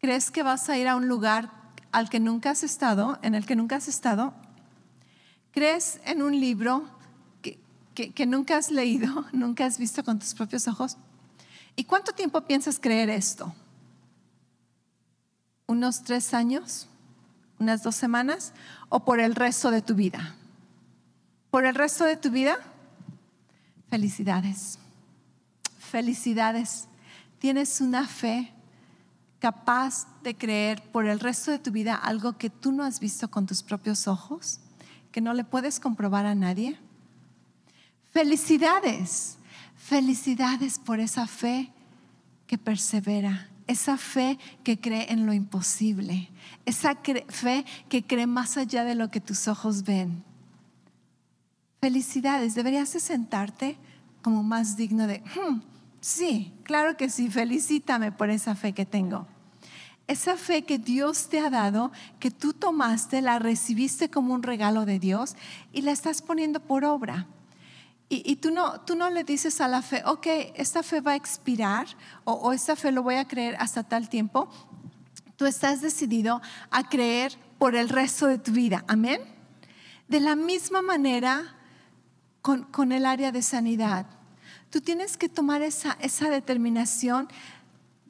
[0.00, 1.50] crees que vas a ir a un lugar
[1.90, 4.32] al que nunca has estado, en el que nunca has estado,
[5.58, 6.84] ¿Crees en un libro
[7.94, 10.96] que, nunca has leído, nunca has visto con tus propios ojos?
[11.78, 13.54] ¿Y cuánto tiempo piensas creer esto?
[15.68, 16.88] ¿Unos tres años?
[17.60, 18.52] ¿Unas dos semanas?
[18.88, 20.34] ¿O por el resto de tu vida?
[21.52, 22.58] ¿Por el resto de tu vida?
[23.90, 24.80] Felicidades.
[25.78, 26.88] Felicidades.
[27.38, 28.52] Tienes una fe
[29.38, 33.30] capaz de creer por el resto de tu vida algo que tú no has visto
[33.30, 34.58] con tus propios ojos
[35.12, 36.76] que no le puedes comprobar a nadie?
[38.10, 39.37] Felicidades,
[39.88, 41.72] felicidades por esa fe
[42.46, 46.28] que persevera, esa fe que cree en lo imposible,
[46.66, 46.94] esa
[47.28, 50.22] fe que cree más allá de lo que tus ojos ven.
[51.80, 53.78] Felicidades, deberías de sentarte
[54.20, 55.62] como más digno de, hmm,
[56.02, 59.26] sí, claro que sí, felicítame por esa fe que tengo
[60.06, 64.86] esa fe que Dios te ha dado, que tú tomaste, la recibiste como un regalo
[64.86, 65.36] de Dios
[65.70, 67.26] y la estás poniendo por obra.
[68.10, 71.16] Y, tú, no, tú no le dices a la fe, ok, esta fe va a
[71.16, 71.86] expirar
[72.24, 74.48] o, o esta fe lo voy a creer hasta tal tiempo.
[75.36, 76.40] Tú estás decidido
[76.70, 78.82] a creer por el resto de tu vida.
[78.88, 79.20] Amén.
[80.08, 81.54] De la misma manera
[82.40, 84.06] con, con el área de sanidad.
[84.70, 87.28] Tú tienes que tomar esa, esa determinación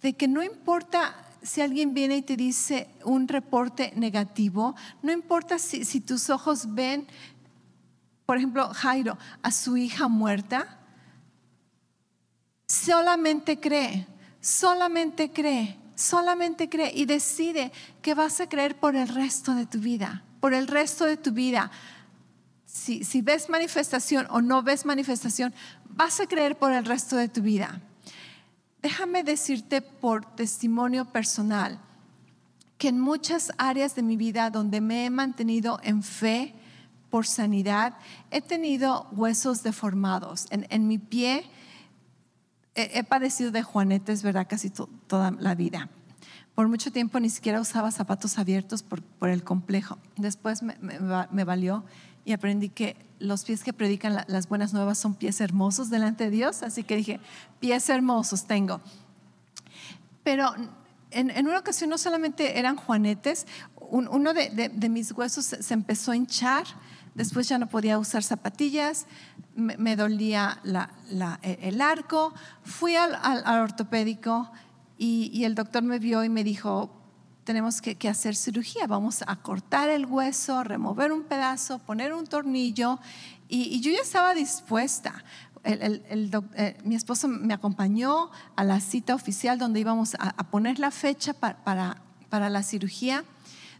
[0.00, 5.58] de que no importa si alguien viene y te dice un reporte negativo, no importa
[5.58, 7.06] si, tus ojos ven,
[8.28, 10.76] por ejemplo, Jairo, a su hija muerta,
[12.66, 14.06] solamente cree,
[14.38, 19.78] solamente cree, solamente cree y decide que vas a creer por el resto de tu
[19.78, 21.70] vida, por el resto de tu vida.
[22.66, 25.54] Si, ves manifestación o no ves manifestación,
[25.88, 27.80] vas a creer por el resto de tu vida.
[28.82, 31.80] Déjame decirte por testimonio personal
[32.76, 36.54] que en muchas áreas de mi vida donde me he mantenido en fe
[37.10, 37.94] por sanidad,
[38.30, 40.46] he tenido huesos deformados.
[40.50, 41.44] En, mi pie
[42.74, 44.46] he, padecido de juanetes, ¿verdad?
[44.48, 45.88] Casi toda la vida.
[46.54, 49.98] Por mucho tiempo ni siquiera usaba zapatos abiertos por, el complejo.
[50.16, 51.84] Después me valió
[52.24, 56.30] y aprendí que los pies que predican las buenas nuevas son pies hermosos delante de
[56.30, 57.20] Dios, así que dije,
[57.58, 58.80] pies hermosos tengo.
[60.24, 60.54] Pero
[61.10, 63.46] en, una ocasión no solamente eran juanetes,
[63.80, 66.66] uno de, mis huesos se empezó a hinchar,
[67.18, 69.06] después ya no podía usar zapatillas,
[69.56, 70.60] me, dolía
[71.42, 73.18] e, el arco, fui al,
[73.60, 74.50] ortopédico
[74.96, 76.90] y, el doctor me vio y me dijo,
[77.44, 78.86] tenemos que, hacer cirugía.
[78.86, 83.00] Vamos a cortar el hueso, remover un pedazo, poner un tornillo.
[83.48, 85.24] Y, yo ya estaba dispuesta.
[85.64, 91.32] Eh, mi esposo me acompañó a la cita oficial donde íbamos a, poner la fecha
[91.32, 92.00] para,
[92.30, 93.24] la cirugía.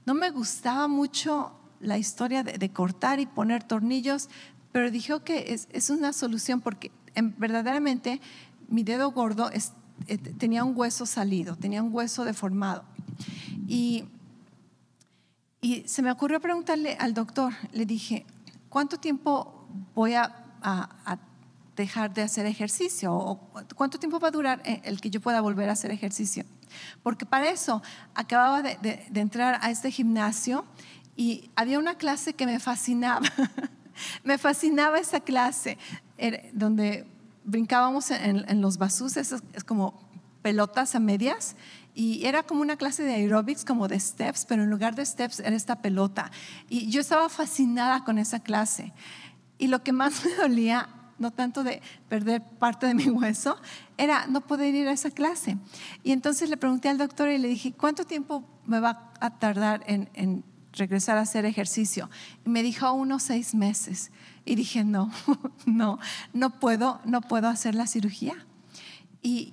[0.06, 4.28] No me gustaba mucho la historia de, cortar y poner tornillos,
[4.72, 6.90] pero dijo que es, una solución porque
[7.36, 8.20] verdaderamente
[8.68, 12.84] mi dedo gordo eh, tenía un hueso salido, tenía un hueso deformado.
[13.66, 14.04] Y,
[15.60, 18.24] y se me ocurrió preguntarle al doctor, le dije,
[18.68, 20.44] ¿cuánto tiempo voy a,
[21.76, 23.14] dejar de hacer ejercicio?
[23.14, 23.38] ¿O
[23.76, 26.44] cuánto tiempo va a durar el que yo pueda volver a hacer ejercicio?
[27.02, 27.82] Porque para eso
[28.14, 30.64] acababa de, entrar a este gimnasio
[31.18, 33.26] y había una clase que me fascinaba.
[34.24, 35.76] me fascinaba esa clase
[36.52, 37.06] donde
[37.42, 39.34] brincábamos en, los basús, es,
[39.66, 40.00] como
[40.42, 41.56] pelotas a medias
[41.92, 45.40] y era como una clase de aerobics, como de steps, pero en lugar de steps
[45.40, 46.30] era esta pelota.
[46.68, 48.92] Y yo estaba fascinada con esa clase.
[49.58, 53.56] Y lo que más me dolía, no tanto de perder parte de mi hueso,
[53.96, 55.58] era no poder ir a esa clase.
[56.04, 59.82] Y entonces le pregunté al doctor y le dije, ¿cuánto tiempo me va a tardar
[59.88, 60.44] en,
[60.78, 62.08] regresar a hacer ejercicio?
[62.46, 64.10] Y me dijo, unos seis meses.
[64.44, 65.12] Y dije, no,
[65.66, 65.98] no,
[66.32, 68.34] no puedo, no puedo hacer la cirugía.
[69.22, 69.52] Y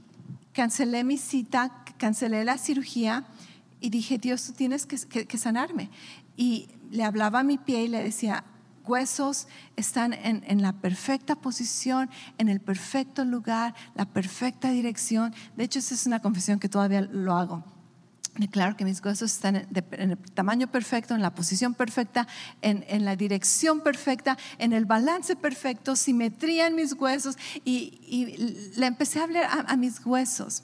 [0.53, 3.25] cancelé mi cita cancelé la cirugía
[3.79, 5.89] y dije, Dios, tú tienes que, sanarme.
[6.37, 8.43] Y le hablaba a mi pie y le decía,
[8.85, 15.33] huesos están en, en, la perfecta posición, en el perfecto lugar, la perfecta dirección.
[15.55, 17.63] De hecho, esa es una confesión que todavía lo hago.
[18.37, 22.27] Declaro que mis huesos están en, el tamaño perfecto, en la posición perfecta,
[22.61, 27.37] en, la dirección perfecta, en el balance perfecto, simetría en mis huesos.
[27.63, 30.63] Y, le empecé a hablar a mis huesos.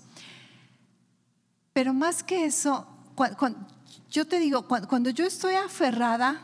[1.74, 2.88] Pero más que eso,
[4.10, 6.42] yo te digo, cuando yo estoy aferrada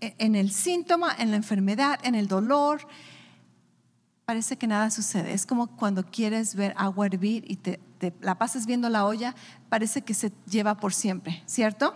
[0.00, 2.86] e, en el síntoma, en la enfermedad, en el dolor,
[4.24, 5.32] parece que nada sucede.
[5.32, 7.80] Es como cuando quieres ver agua hervir y te,
[8.20, 9.34] la pasas viendo la olla,
[9.68, 11.94] parece que se lleva por siempre, ¿cierto?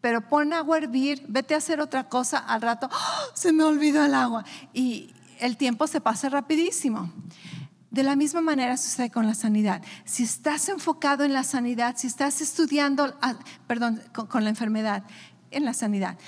[0.00, 3.34] Pero pon agua a hervir, vete a hacer otra cosa, al rato, ¡oh!
[3.34, 4.44] se me olvidó el agua.
[4.72, 7.12] Y el tiempo se pasa rapidísimo.
[7.90, 9.82] De la misma manera sucede con la sanidad.
[10.04, 13.34] Si estás enfocado en la sanidad, si estás estudiando, ah,
[13.66, 15.04] perdón, con, la enfermedad,
[15.50, 16.18] en la sanidad,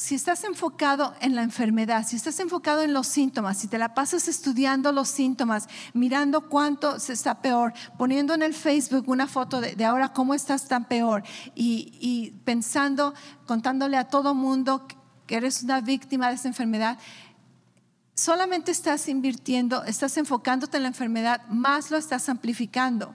[0.00, 3.92] si estás enfocado en la enfermedad, si estás enfocado en los síntomas, si te la
[3.92, 9.60] pasas estudiando los síntomas, mirando cuánto se está peor, poniendo en el Facebook una foto
[9.60, 11.22] de, ahora cómo estás tan peor
[11.54, 13.12] y, pensando,
[13.44, 14.88] contándole a todo mundo
[15.26, 16.98] que eres una víctima de esa enfermedad,
[18.14, 23.14] solamente estás invirtiendo, estás enfocándote en la enfermedad, más lo estás amplificando.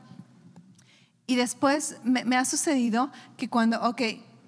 [1.25, 4.01] Y después me, ha sucedido que cuando, ok,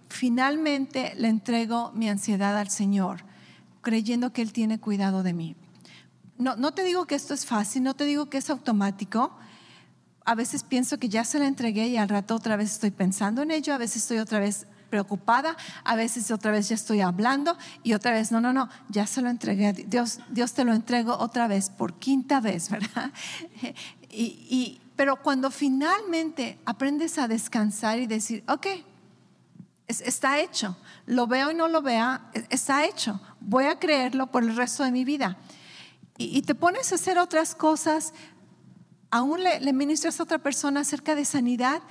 [0.10, 3.24] finalmente le entrego mi ansiedad al Señor,
[3.82, 5.56] creyendo que Él tiene cuidado de mí.
[6.38, 9.32] No, no te digo que esto es fácil, no te digo que es automático.
[10.26, 13.42] A veces pienso que ya se la entregué y al rato otra vez estoy pensando
[13.42, 17.58] en ello, a veces estoy otra vez preocupada, a veces otra vez ya estoy hablando
[17.84, 21.18] y otra vez, no, no, no, ya se lo entregué Dios, Dios te lo entrego
[21.18, 23.12] otra vez, por quinta vez, ¿verdad?
[24.10, 28.68] Y, pero cuando finalmente aprendes a descansar y decir, ok,
[29.88, 34.44] está hecho, lo veo y no lo vea, e, está hecho, voy a creerlo por
[34.44, 35.38] el resto de mi vida.
[36.18, 38.14] Y, te pones a hacer otras cosas,
[39.12, 41.82] aún le, le ministras a otra persona acerca de sanidad,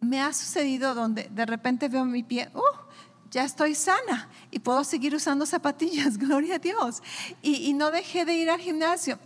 [0.00, 2.86] me ha sucedido donde de repente veo mi pie, ¡uh!
[3.30, 7.02] ya estoy sana y puedo seguir usando zapatillas, gloria a Dios.
[7.42, 9.18] Y, no dejé de ir al gimnasio.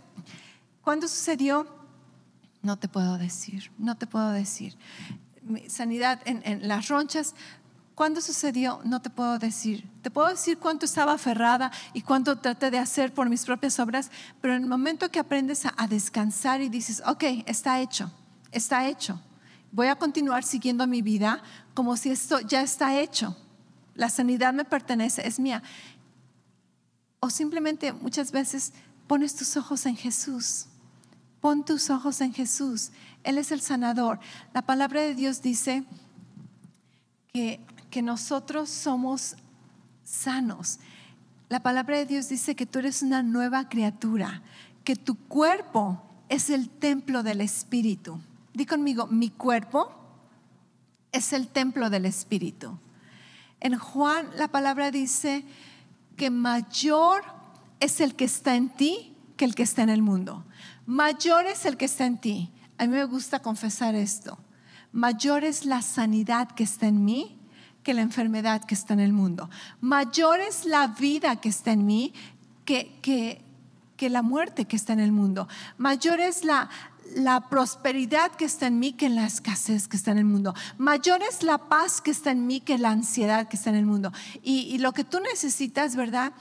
[0.81, 1.67] ¿Cuándo sucedió?
[2.61, 4.77] No te puedo decir, no te puedo decir.
[5.67, 7.35] Sanidad en, las ronchas,
[7.95, 8.81] ¿cuándo sucedió?
[8.83, 9.89] No te puedo decir.
[10.01, 14.11] Te puedo decir cuánto estaba aferrada y cuánto traté de hacer por mis propias obras,
[14.39, 18.11] pero en el momento que aprendes a descansar y dices, ok, está hecho,
[18.51, 19.19] está hecho
[19.71, 21.41] voy a continuar siguiendo mi vida
[21.73, 23.35] como si esto ya está hecho.
[23.95, 25.63] La sanidad me pertenece, es mía.
[27.19, 28.73] O simplemente muchas veces
[29.07, 30.65] pones tus ojos en Jesús.
[31.39, 32.91] Pon tus ojos en Jesús.
[33.23, 34.19] Él es el sanador.
[34.53, 35.83] La palabra de Dios dice
[37.33, 39.35] que, que nosotros somos
[40.03, 40.79] sanos.
[41.49, 44.41] La palabra de Dios dice que tú eres una nueva criatura,
[44.83, 48.19] que tu cuerpo es el templo del Espíritu.
[48.53, 49.91] Di conmigo, mi cuerpo
[51.11, 52.77] es el templo del Espíritu.
[53.59, 55.45] En Juan la palabra dice
[56.17, 57.23] que mayor
[57.79, 60.45] es el que está en ti que el que está en el mundo.
[60.85, 62.51] Mayor es el que está en ti.
[62.81, 64.39] A mí me gusta confesar esto.
[64.91, 67.37] Mayor es la sanidad que está en mí
[67.83, 69.51] que la enfermedad que está en el mundo.
[69.81, 72.11] Mayor es la vida que está en mí
[72.65, 73.43] que, que,
[73.97, 75.47] que la muerte que está en el mundo.
[75.77, 76.71] Mayor es la,
[77.15, 80.53] la prosperidad que está en mí que la escasez que está en el mundo.
[80.77, 83.85] Mayor es la paz que está en mí que la ansiedad que está en el
[83.85, 84.11] mundo.
[84.43, 86.33] Y, lo que tú necesitas, ¿verdad?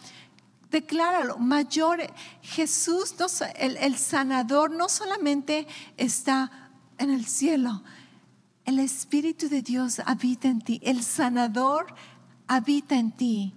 [0.71, 1.39] Decláralo.
[1.39, 2.01] Mayor,
[2.43, 3.15] Jesús,
[3.57, 5.67] el, el sanador, no solamente
[5.97, 7.83] está en el cielo.
[8.65, 10.81] El Espíritu de Dios habita en ti.
[10.83, 11.95] El sanador
[12.47, 13.55] habita en ti.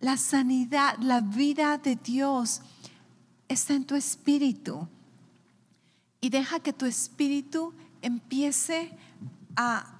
[0.00, 2.62] La sanidad, la vida de Dios
[3.48, 4.88] está en tu espíritu
[6.20, 8.90] y deja que tu espíritu empiece
[9.54, 9.92] a,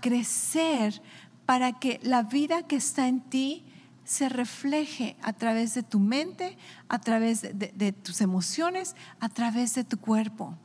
[0.00, 1.00] crecer
[1.46, 3.64] para que la vida que está en ti
[4.08, 6.56] se refleje a través de tu mente,
[6.88, 10.56] a través de, tus emociones, a través de tu cuerpo.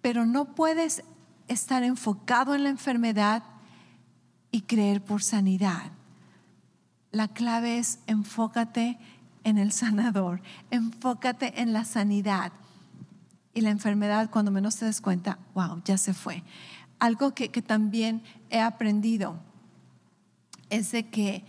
[0.00, 1.04] pero no puedes
[1.46, 3.42] estar enfocado en la enfermedad
[4.50, 5.92] y creer por sanidad.
[7.12, 8.98] La clave es enfócate
[9.44, 12.50] en el sanador, enfócate en la sanidad.
[13.52, 16.42] Y la enfermedad, cuando menos te des cuenta, wow, ya se fue.
[16.98, 19.38] Algo que, también he aprendido
[20.70, 21.44] es de que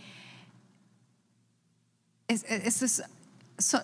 [2.32, 3.02] eso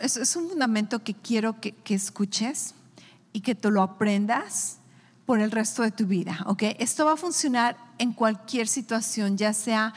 [0.00, 2.74] es, un fundamento que quiero que, escuches
[3.32, 4.78] y que te lo aprendas
[5.26, 6.62] por el resto de tu vida, ¿ok?
[6.78, 9.92] Esto va a funcionar en cualquier situación, ya sea,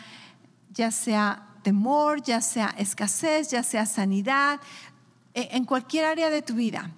[0.73, 4.59] ya sea temor, ya sea escasez, ya sea sanidad,
[5.33, 6.91] e, en cualquier área de tu vida.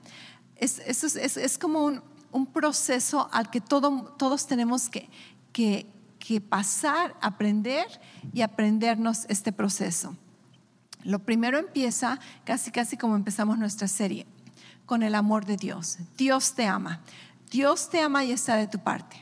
[0.55, 1.85] Es, como
[2.31, 5.09] un, proceso al que todos tenemos que,
[5.51, 5.85] que,
[6.17, 7.85] que pasar, aprender
[8.33, 10.15] y aprendernos este proceso.
[11.03, 14.25] Lo primero empieza casi casi como empezamos nuestra serie,
[14.85, 15.97] con el amor de Dios.
[16.17, 17.01] Dios te ama.
[17.51, 19.17] Dios te ama y está de tu parte.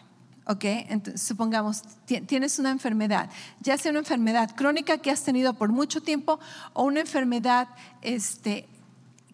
[0.48, 0.64] ¿Ok?
[0.64, 3.30] Entonces, supongamos, tienes una enfermedad,
[3.60, 6.40] ya sea una enfermedad crónica que has tenido por mucho tiempo
[6.74, 7.68] o una enfermedad
[8.02, 8.68] este,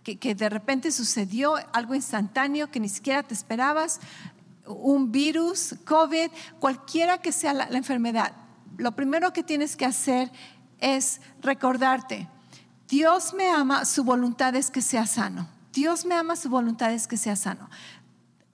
[0.03, 3.99] que, de repente sucedió, algo instantáneo que ni siquiera te esperabas,
[4.65, 6.29] un virus, COVID,
[6.59, 8.33] cualquiera que sea la, la enfermedad.
[8.77, 10.31] Lo primero que tienes que hacer
[10.79, 12.27] es recordarte,
[12.87, 15.47] Dios me ama, su voluntad es que sea sano.
[15.73, 17.69] Dios me ama, su voluntad es que sea sano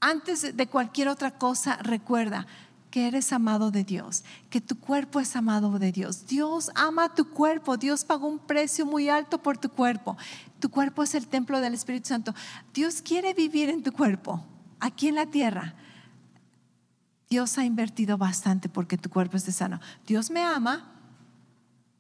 [0.03, 2.45] antes de cualquier otra cosa, recuerda
[2.91, 6.27] que eres amado de Dios, que tu cuerpo es amado de Dios.
[6.27, 10.17] Dios ama tu cuerpo, Dios pagó un precio muy alto por tu cuerpo.
[10.59, 12.35] Tu cuerpo es el templo del Espíritu Santo.
[12.73, 14.45] Dios quiere vivir en tu cuerpo,
[14.81, 15.73] aquí en la tierra.
[17.29, 19.79] Dios ha invertido bastante porque tu cuerpo esté sano.
[20.05, 20.91] Dios me ama,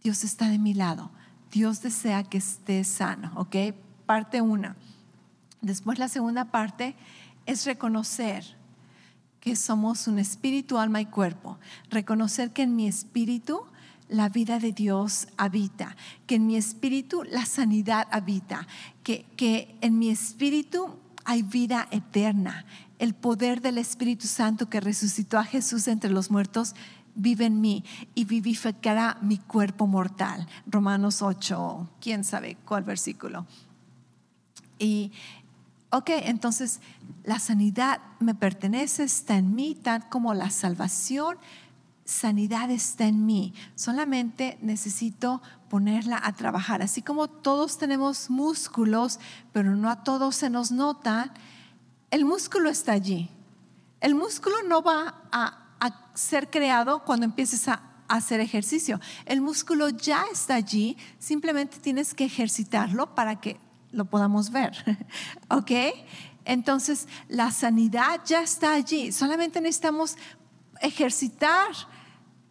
[0.03, 1.09] Dios está de mi lado.
[1.53, 3.75] Dios desea que esté sano, ¿ok?
[4.07, 4.75] Parte una.
[5.61, 6.95] Después la segunda parte
[7.45, 8.43] es reconocer
[9.39, 11.59] que somos un espíritu, alma y cuerpo.
[11.91, 13.61] Reconocer que en mi espíritu
[14.09, 15.95] la vida de Dios habita,
[16.25, 18.67] que en mi espíritu la sanidad habita,
[19.03, 22.65] que, que en mi espíritu hay vida eterna.
[22.97, 26.73] El poder del Espíritu Santo que resucitó a Jesús entre los muertos
[27.15, 27.83] vive en mí
[28.15, 30.47] y vivificará mi cuerpo mortal.
[30.65, 33.45] Romanos 8, quién sabe cuál versículo.
[34.79, 35.11] Y
[35.91, 36.79] ok, entonces
[37.23, 41.37] la sanidad me pertenece, está en mí, tal como la salvación,
[42.05, 43.53] sanidad está en mí.
[43.75, 46.81] Solamente necesito ponerla a trabajar.
[46.81, 49.19] Así como todos tenemos músculos,
[49.51, 51.33] pero no a todos se nos nota,
[52.11, 53.29] el músculo está allí.
[54.01, 55.62] El músculo no va a,
[56.13, 58.99] ser creado cuando empieces a hacer ejercicio.
[59.25, 63.59] El músculo ya está allí, simplemente tienes que ejercitarlo para que
[63.91, 64.73] lo podamos ver.
[65.49, 65.71] ¿Ok?
[66.45, 69.11] Entonces, la sanidad ya está allí.
[69.11, 70.17] Solamente necesitamos
[70.81, 71.69] ejercitar,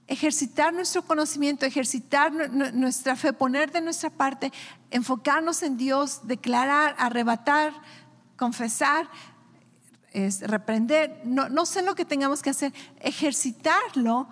[0.07, 4.53] ejercitar nuestro conocimiento, ejercitar nuestra fe, poner de nuestra parte,
[4.91, 7.73] enfocarnos en Dios, declarar, arrebatar,
[8.37, 9.09] confesar,
[10.43, 11.21] reprender.
[11.25, 14.29] No, no sé lo que tengamos que hacer, ejercitarlo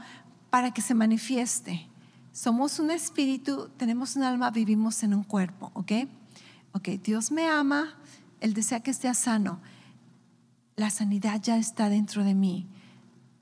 [0.50, 1.88] para que se manifieste.
[2.32, 5.92] Somos un espíritu, tenemos un alma, vivimos en un cuerpo, ¿ok?
[6.72, 7.94] ok, Dios me ama,
[8.40, 9.60] Él desea que esté sano.
[10.76, 12.68] La sanidad ya está dentro de mí.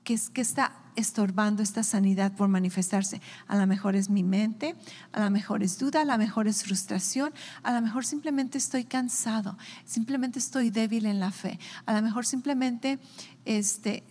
[0.03, 3.21] ¿Qué, es, que está estorbando esta sanidad por manifestarse?
[3.47, 4.75] A lo mejor es mi mente,
[5.11, 7.33] a lo mejor es duda, a lo mejor es frustración,
[7.63, 12.25] a lo mejor simplemente estoy cansado, simplemente estoy débil en la fe, a lo mejor
[12.25, 12.99] simplemente
[13.45, 14.03] este,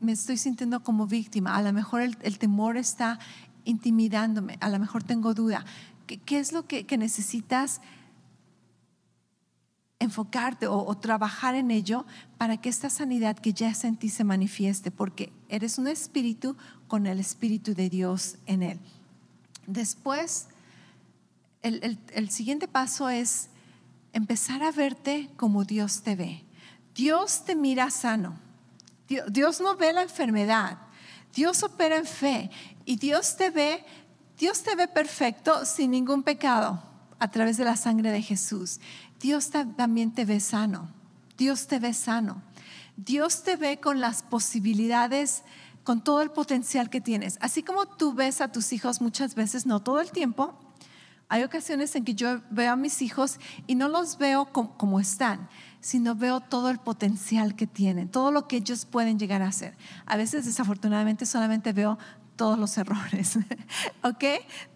[0.00, 3.18] me estoy sintiendo como víctima, a lo mejor el, temor está
[3.64, 5.64] intimidándome, a lo mejor tengo duda.
[6.06, 7.80] ¿Qué, es lo que, que necesitas?
[9.98, 12.04] Enfocarte o, trabajar en ello
[12.36, 16.56] para que esta sanidad que ya es en ti se manifieste, porque eres un espíritu
[16.88, 18.80] con el Espíritu de Dios en él.
[19.66, 20.48] Después,
[21.62, 23.48] el, el siguiente paso es
[24.12, 26.44] empezar a verte como Dios te ve.
[26.94, 28.38] Dios te mira sano.
[29.28, 30.78] Dios no ve la enfermedad.
[31.34, 32.50] Dios opera en fe
[32.84, 33.84] y Dios te ve,
[34.38, 36.82] Dios te ve perfecto sin ningún pecado
[37.18, 38.78] a través de la sangre de Jesús.
[39.24, 40.90] Dios también te ve sano.
[41.38, 42.42] Dios te ve sano.
[42.98, 45.44] Dios te ve con las posibilidades,
[45.82, 47.38] con todo el potencial que tienes.
[47.40, 50.54] Así como tú ves a tus hijos muchas veces, no todo el tiempo,
[51.30, 55.48] hay ocasiones en que yo veo a mis hijos y no los veo como, están,
[55.80, 59.74] sino veo todo el potencial que tienen, todo lo que ellos pueden llegar a hacer.
[60.04, 61.96] A veces, desafortunadamente, solamente veo
[62.36, 63.38] todos los errores,
[64.02, 64.24] ¿ok?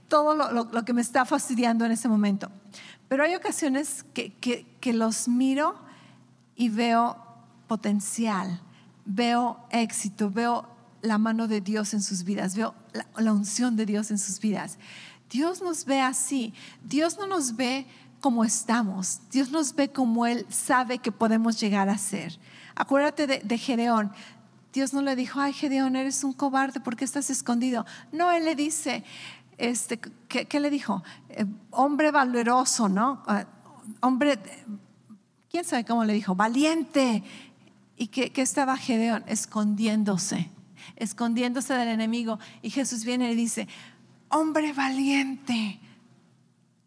[0.09, 2.51] Todo lo que me está fastidiando en ese momento.
[3.09, 5.76] Pero hay ocasiones que, los miro
[6.56, 7.16] y veo
[7.66, 8.61] potencial,
[9.04, 10.68] veo éxito, veo
[11.00, 12.74] la mano de Dios en sus vidas, veo
[13.16, 14.78] la, unción de Dios en sus vidas.
[15.30, 16.52] Dios nos ve así.
[16.82, 17.86] Dios no nos ve
[18.20, 19.20] como estamos.
[19.30, 22.38] Dios nos ve como Él sabe que podemos llegar a ser.
[22.74, 24.12] Acuérdate de, Gedeón.
[24.72, 27.86] Dios no le dijo, ay Gedeón, eres un cobarde, ¿por qué estás escondido?
[28.12, 29.02] No, Él le dice,
[29.59, 31.02] este, ¿qué, le dijo?
[31.28, 33.22] Eh, hombre valeroso, ¿no?
[33.26, 33.44] Ah,
[34.00, 34.38] hombre,
[35.50, 36.34] ¿quién sabe cómo le dijo?
[36.34, 37.22] Valiente.
[37.96, 39.24] ¿Y qué estaba Gedeón?
[39.26, 40.48] Escondiéndose,
[40.96, 42.38] escondiéndose del enemigo.
[42.62, 43.66] Y Jesús viene y dice,
[44.28, 45.80] hombre valiente.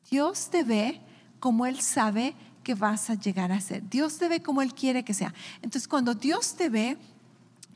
[0.10, 1.02] Dios te ve
[1.40, 3.90] como Él sabe que vas a llegar a ser.
[3.90, 5.34] Dios te ve como Él quiere que sea.
[5.58, 6.98] Entonces, cuando Dios te ve,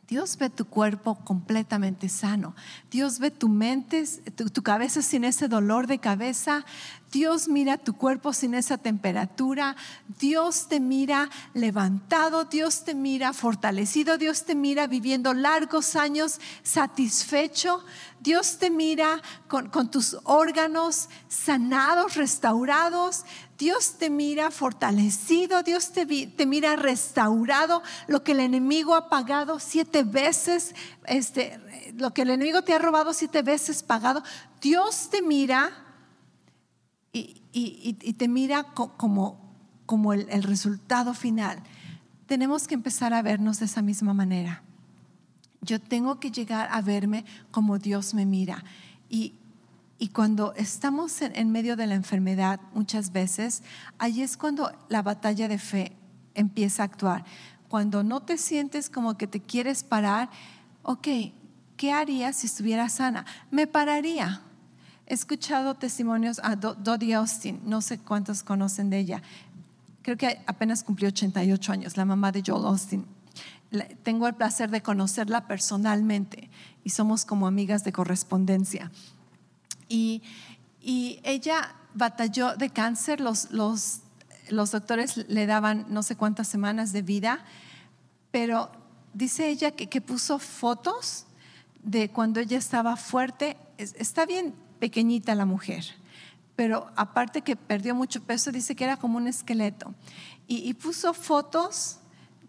[0.07, 2.55] Dios ve tu cuerpo completamente sano.
[2.91, 4.03] Dios ve tu mente,
[4.35, 6.63] tu, cabeza sin ese dolor de cabeza.
[7.11, 9.75] Dios mira tu cuerpo sin esa temperatura.
[10.19, 12.45] Dios te mira levantado.
[12.45, 14.19] Dios te mira fortalecido.
[14.19, 17.83] Dios te mira viviendo largos años satisfecho.
[18.19, 23.23] Dios te mira con, tus órganos sanados, restaurados.
[23.57, 29.59] Dios te mira fortalecido, Dios te, te, mira restaurado, lo que el enemigo ha pagado
[29.59, 30.75] siete veces,
[31.05, 31.59] este,
[31.95, 34.23] lo que el enemigo te ha robado siete veces pagado,
[34.61, 35.71] Dios te mira
[37.13, 39.39] y, te mira como,
[39.85, 41.63] como el, el resultado final.
[42.25, 44.63] Tenemos que empezar a vernos de esa misma manera.
[45.61, 48.65] Yo tengo que llegar a verme como Dios me mira.
[49.09, 49.35] Y,
[49.97, 53.63] y cuando estamos en, medio de la enfermedad, muchas veces,
[53.97, 55.93] ahí es cuando la batalla de fe
[56.33, 57.23] empieza a actuar.
[57.69, 60.29] Cuando no te sientes como que te quieres parar,
[60.83, 61.07] ok,
[61.77, 63.25] ¿qué haría si estuviera sana?
[63.51, 64.41] Me pararía.
[65.07, 69.21] He escuchado testimonios a Dodie Austin, no sé cuántos conocen de ella.
[70.01, 73.05] Creo que apenas cumplió 88 años, la mamá de Joel Austin.
[74.03, 76.49] Tengo el placer de conocerla personalmente
[76.83, 78.91] y somos como amigas de correspondencia.
[79.89, 80.21] Y,
[81.23, 84.01] ella batalló de cáncer, los, los,
[84.49, 87.43] los doctores le daban no sé cuántas semanas de vida,
[88.29, 88.69] pero
[89.13, 91.25] dice ella que, que puso fotos
[91.81, 93.57] de cuando ella estaba fuerte.
[93.77, 95.85] Está bien pequeñita la mujer,
[96.55, 99.95] pero aparte que perdió mucho peso, dice que era como un esqueleto.
[100.47, 101.97] Y, y puso fotos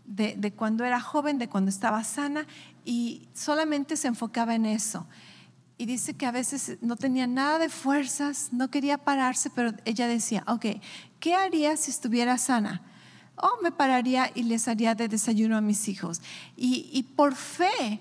[0.04, 2.46] de, de, cuando era joven, de cuando estaba sana,
[2.84, 5.06] y solamente se enfocaba en eso
[5.78, 10.08] y dice que a veces no tenía nada de fuerzas, no quería pararse, pero ella
[10.08, 10.66] decía, ok,
[11.20, 12.82] ¿qué haría si estuviera sana?
[13.36, 16.22] Oh, me pararía y les haría de desayuno a mis hijos.
[16.56, 18.00] Y, por fe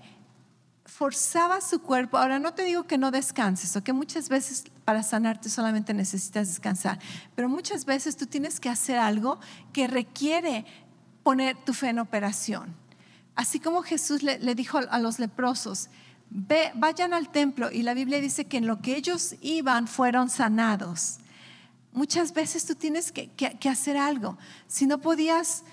[0.85, 2.17] forzaba su cuerpo.
[2.17, 6.47] Ahora no te digo que no descanses, o que muchas veces para sanarte solamente necesitas
[6.47, 6.99] descansar,
[7.35, 9.39] pero muchas veces tú tienes que hacer algo
[9.73, 10.65] que requiere
[11.23, 12.73] poner tu fe en operación.
[13.35, 15.89] Así como Jesús le, le dijo a los leprosos,
[16.29, 21.19] vayan al templo y la Biblia dice que en lo que ellos iban fueron sanados.
[21.93, 23.29] Muchas veces tú tienes que,
[23.69, 24.37] hacer algo.
[24.67, 25.63] Si no podías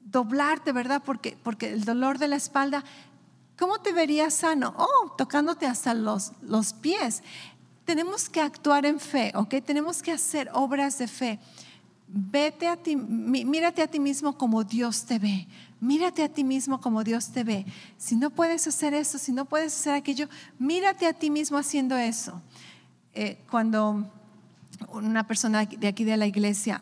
[0.00, 1.02] doblarte, ¿verdad?
[1.04, 2.82] Porque, el dolor de la espalda,
[3.58, 4.74] ¿cómo te verías sano?
[4.78, 7.22] Oh, tocándote hasta los, los pies.
[7.84, 9.56] Tenemos que actuar en fe, ¿ok?
[9.64, 11.38] Tenemos que hacer obras de fe.
[12.08, 15.46] Vete a ti, mírate a ti mismo como Dios te ve.
[15.82, 17.66] Mírate a ti mismo como Dios te ve.
[17.98, 20.28] Si no puedes hacer eso, si no puedes hacer aquello,
[20.60, 22.40] mírate a ti mismo haciendo eso.
[23.14, 24.08] Eh, cuando
[24.92, 26.80] una persona de aquí de la iglesia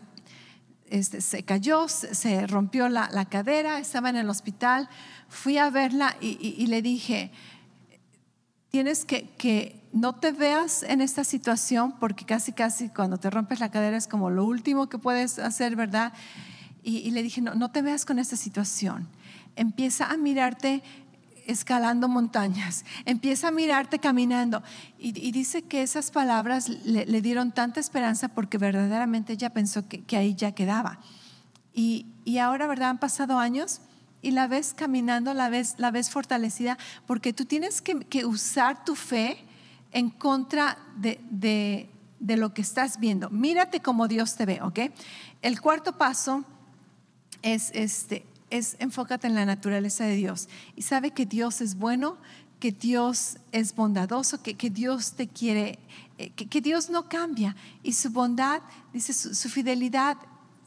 [0.91, 4.87] este, se cayó, se, rompió la, cadera, estaba en el hospital,
[5.31, 7.33] fui a verla y, le dije,
[8.69, 13.61] tienes que, que no te veas en esta situación porque casi, casi cuando te rompes
[13.61, 16.13] la cadera es como lo último que puedes hacer, ¿verdad?
[16.83, 19.09] Y, le dije, no, no te veas con esta situación.
[19.57, 20.83] Empieza a mirarte
[21.47, 24.63] escalando montañas, empieza a mirarte caminando.
[24.99, 30.35] Y, dice que esas palabras le, dieron tanta esperanza porque verdaderamente ella pensó que, ahí
[30.35, 31.01] ya quedaba.
[31.75, 32.07] Y,
[32.39, 32.91] ahora, ¿verdad?
[32.91, 33.81] Han pasado años
[34.23, 38.95] y la ves caminando, la ves, la ves fortalecida, porque tú tienes que, usar tu
[38.95, 39.45] fe
[39.93, 43.31] en contra de, de, de, lo que estás viendo.
[43.31, 44.79] Mírate como Dios te ve, ¿ok?
[45.43, 46.45] El cuarto paso
[47.43, 52.19] es, este, es enfócate en la naturaleza de Dios y sabe que Dios es bueno,
[52.61, 55.79] que Dios es bondadoso, que, que Dios te quiere,
[56.19, 58.61] eh, que, Dios no cambia y su bondad,
[58.93, 60.19] dice, su, fidelidad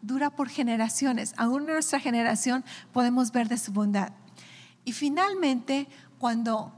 [0.02, 1.34] dura por generaciones.
[1.38, 4.12] Aún en nuestra generación podemos ver de su bondad.
[4.84, 6.74] Y finalmente, cuando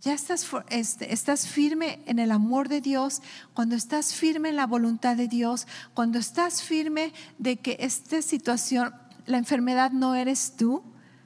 [0.00, 3.22] ya estás, este, estás firme en el amor de Dios,
[3.54, 8.92] cuando estás firme en la voluntad de Dios, cuando estás firme de que esta situación
[9.26, 10.82] la enfermedad no eres tú,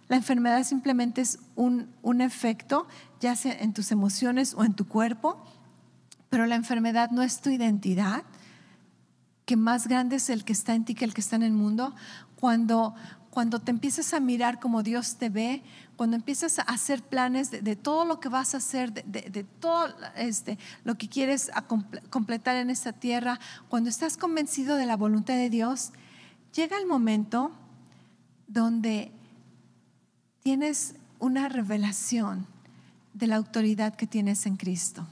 [0.09, 2.86] La enfermedad simplemente es un, un efecto,
[3.20, 5.44] ya sea en tus emociones o en tu cuerpo,
[6.30, 8.22] pero la enfermedad no es tu identidad,
[9.44, 11.53] que más grande es el que está en ti que el que está en el
[11.53, 11.94] mundo.
[12.36, 12.94] Cuando,
[13.30, 15.62] cuando te empiezas a mirar como Dios te ve,
[15.96, 20.59] cuando empiezas a hacer planes de, todo lo que vas a hacer, de, todo este,
[20.84, 21.51] lo que quieres
[22.11, 25.92] completar en esta tierra, cuando estás convencido de la voluntad de Dios,
[26.55, 27.51] llega el momento
[28.49, 29.12] donde
[30.42, 32.46] tienes una revelación
[33.12, 35.07] de la autoridad que tienes en Cristo.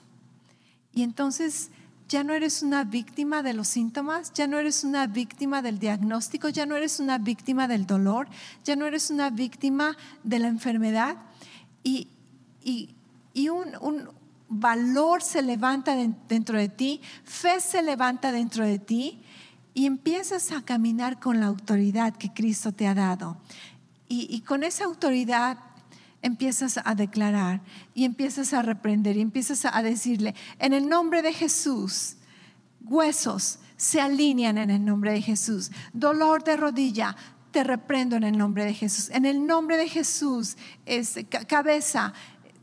[0.92, 1.70] Y entonces
[2.08, 6.48] ya no eres una víctima de los síntomas, ya no eres una víctima del diagnóstico,
[6.48, 8.28] ya no eres una víctima del dolor,
[8.64, 11.16] ya no eres una víctima de la enfermedad.
[11.82, 12.08] Y,
[13.50, 14.08] un,
[14.48, 15.96] valor se levanta
[16.28, 19.20] dentro de ti, fe se levanta dentro de ti
[19.76, 23.36] y empiezas a caminar con la autoridad que Cristo te ha dado.
[24.08, 25.58] Y, con esa autoridad
[26.22, 27.60] empiezas a declarar
[27.92, 32.16] y empiezas a reprender y empiezas a decirle, en el nombre de Jesús,
[32.86, 35.70] huesos se alinean en el nombre de Jesús.
[35.92, 37.14] Dolor de rodilla,
[37.50, 39.10] te reprendo en el nombre de Jesús.
[39.10, 40.56] En el nombre de Jesús,
[40.86, 42.14] es cabeza,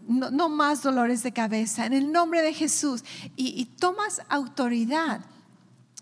[0.07, 1.85] no, más dolores de cabeza.
[1.85, 3.03] En el nombre de Jesús.
[3.35, 5.23] y tomas autoridad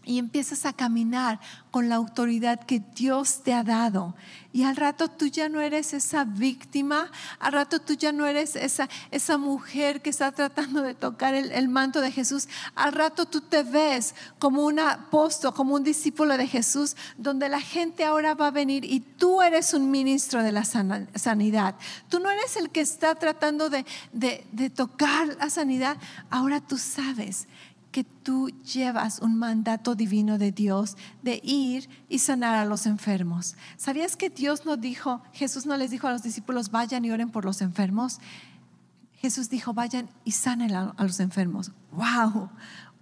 [0.03, 1.39] y empiezas a caminar
[1.69, 4.15] con la autoridad que Dios te ha dado.
[4.53, 8.57] Y al rato tú ya no eres esa víctima, al rato tú ya no eres
[8.57, 12.49] esa, esa mujer que está tratando de tocar el, manto de Jesús.
[12.75, 17.61] Al rato tú te ves como un apóstol, como un discípulo de Jesús, donde la
[17.61, 21.75] gente ahora va a venir y tú eres un ministro de la sanidad.
[22.09, 25.95] Tú no eres el que está tratando de, de tocar la sanidad,
[26.29, 27.47] ahora tú sabes
[27.91, 33.55] que tú llevas un mandato divino de Dios de ir y sanar a los enfermos.
[33.77, 37.29] ¿Sabías que Dios no dijo, Jesús no les dijo a los discípulos, vayan y oren
[37.29, 38.19] por los enfermos?
[39.17, 41.71] Jesús dijo, vayan y sanen a, los enfermos.
[41.91, 42.49] ¡Wow!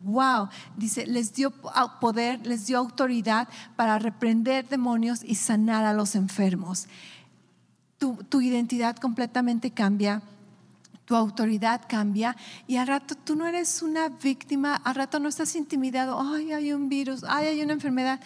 [0.01, 1.51] Wow, dice, les dio
[1.99, 6.87] poder, les dio autoridad para reprender demonios y sanar a los enfermos.
[7.97, 10.21] Tu, tu identidad completamente cambia
[11.09, 12.37] tu autoridad cambia
[12.67, 16.71] y al rato tú no eres una víctima, al rato no estás intimidado, ay, hay
[16.71, 18.19] un virus, ay, hay una enfermedad.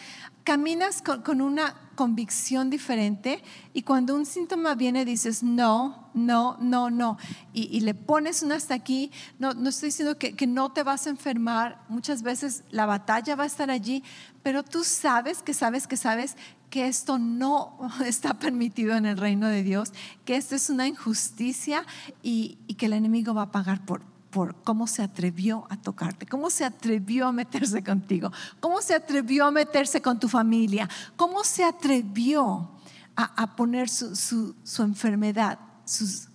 [0.43, 3.41] Caminas con, una convicción diferente
[3.73, 7.17] y cuando un síntoma viene dices, no, no, no, no,
[7.53, 11.07] y, le pones un hasta aquí, no, no estoy diciendo que, que no te vas
[11.07, 14.03] a enfermar, muchas veces la batalla va a estar allí,
[14.41, 16.35] pero tú sabes que sabes que sabes
[16.73, 19.93] que esto no está permitido en el reino de Dios,
[20.25, 21.85] que esto es una injusticia
[22.23, 24.01] y, que el enemigo va a pagar por,
[24.31, 29.45] por cómo se atrevió a tocarte, cómo se atrevió a meterse contigo, cómo se atrevió
[29.45, 32.71] a meterse con tu familia, cómo se atrevió
[33.15, 36.29] a, poner su, enfermedad, sus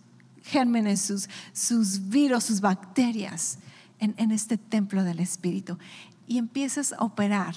[0.45, 3.59] gérmenes, sus, sus virus, sus bacterias
[3.99, 5.79] en, en este templo del Espíritu.
[6.29, 7.57] Y empiezas a operar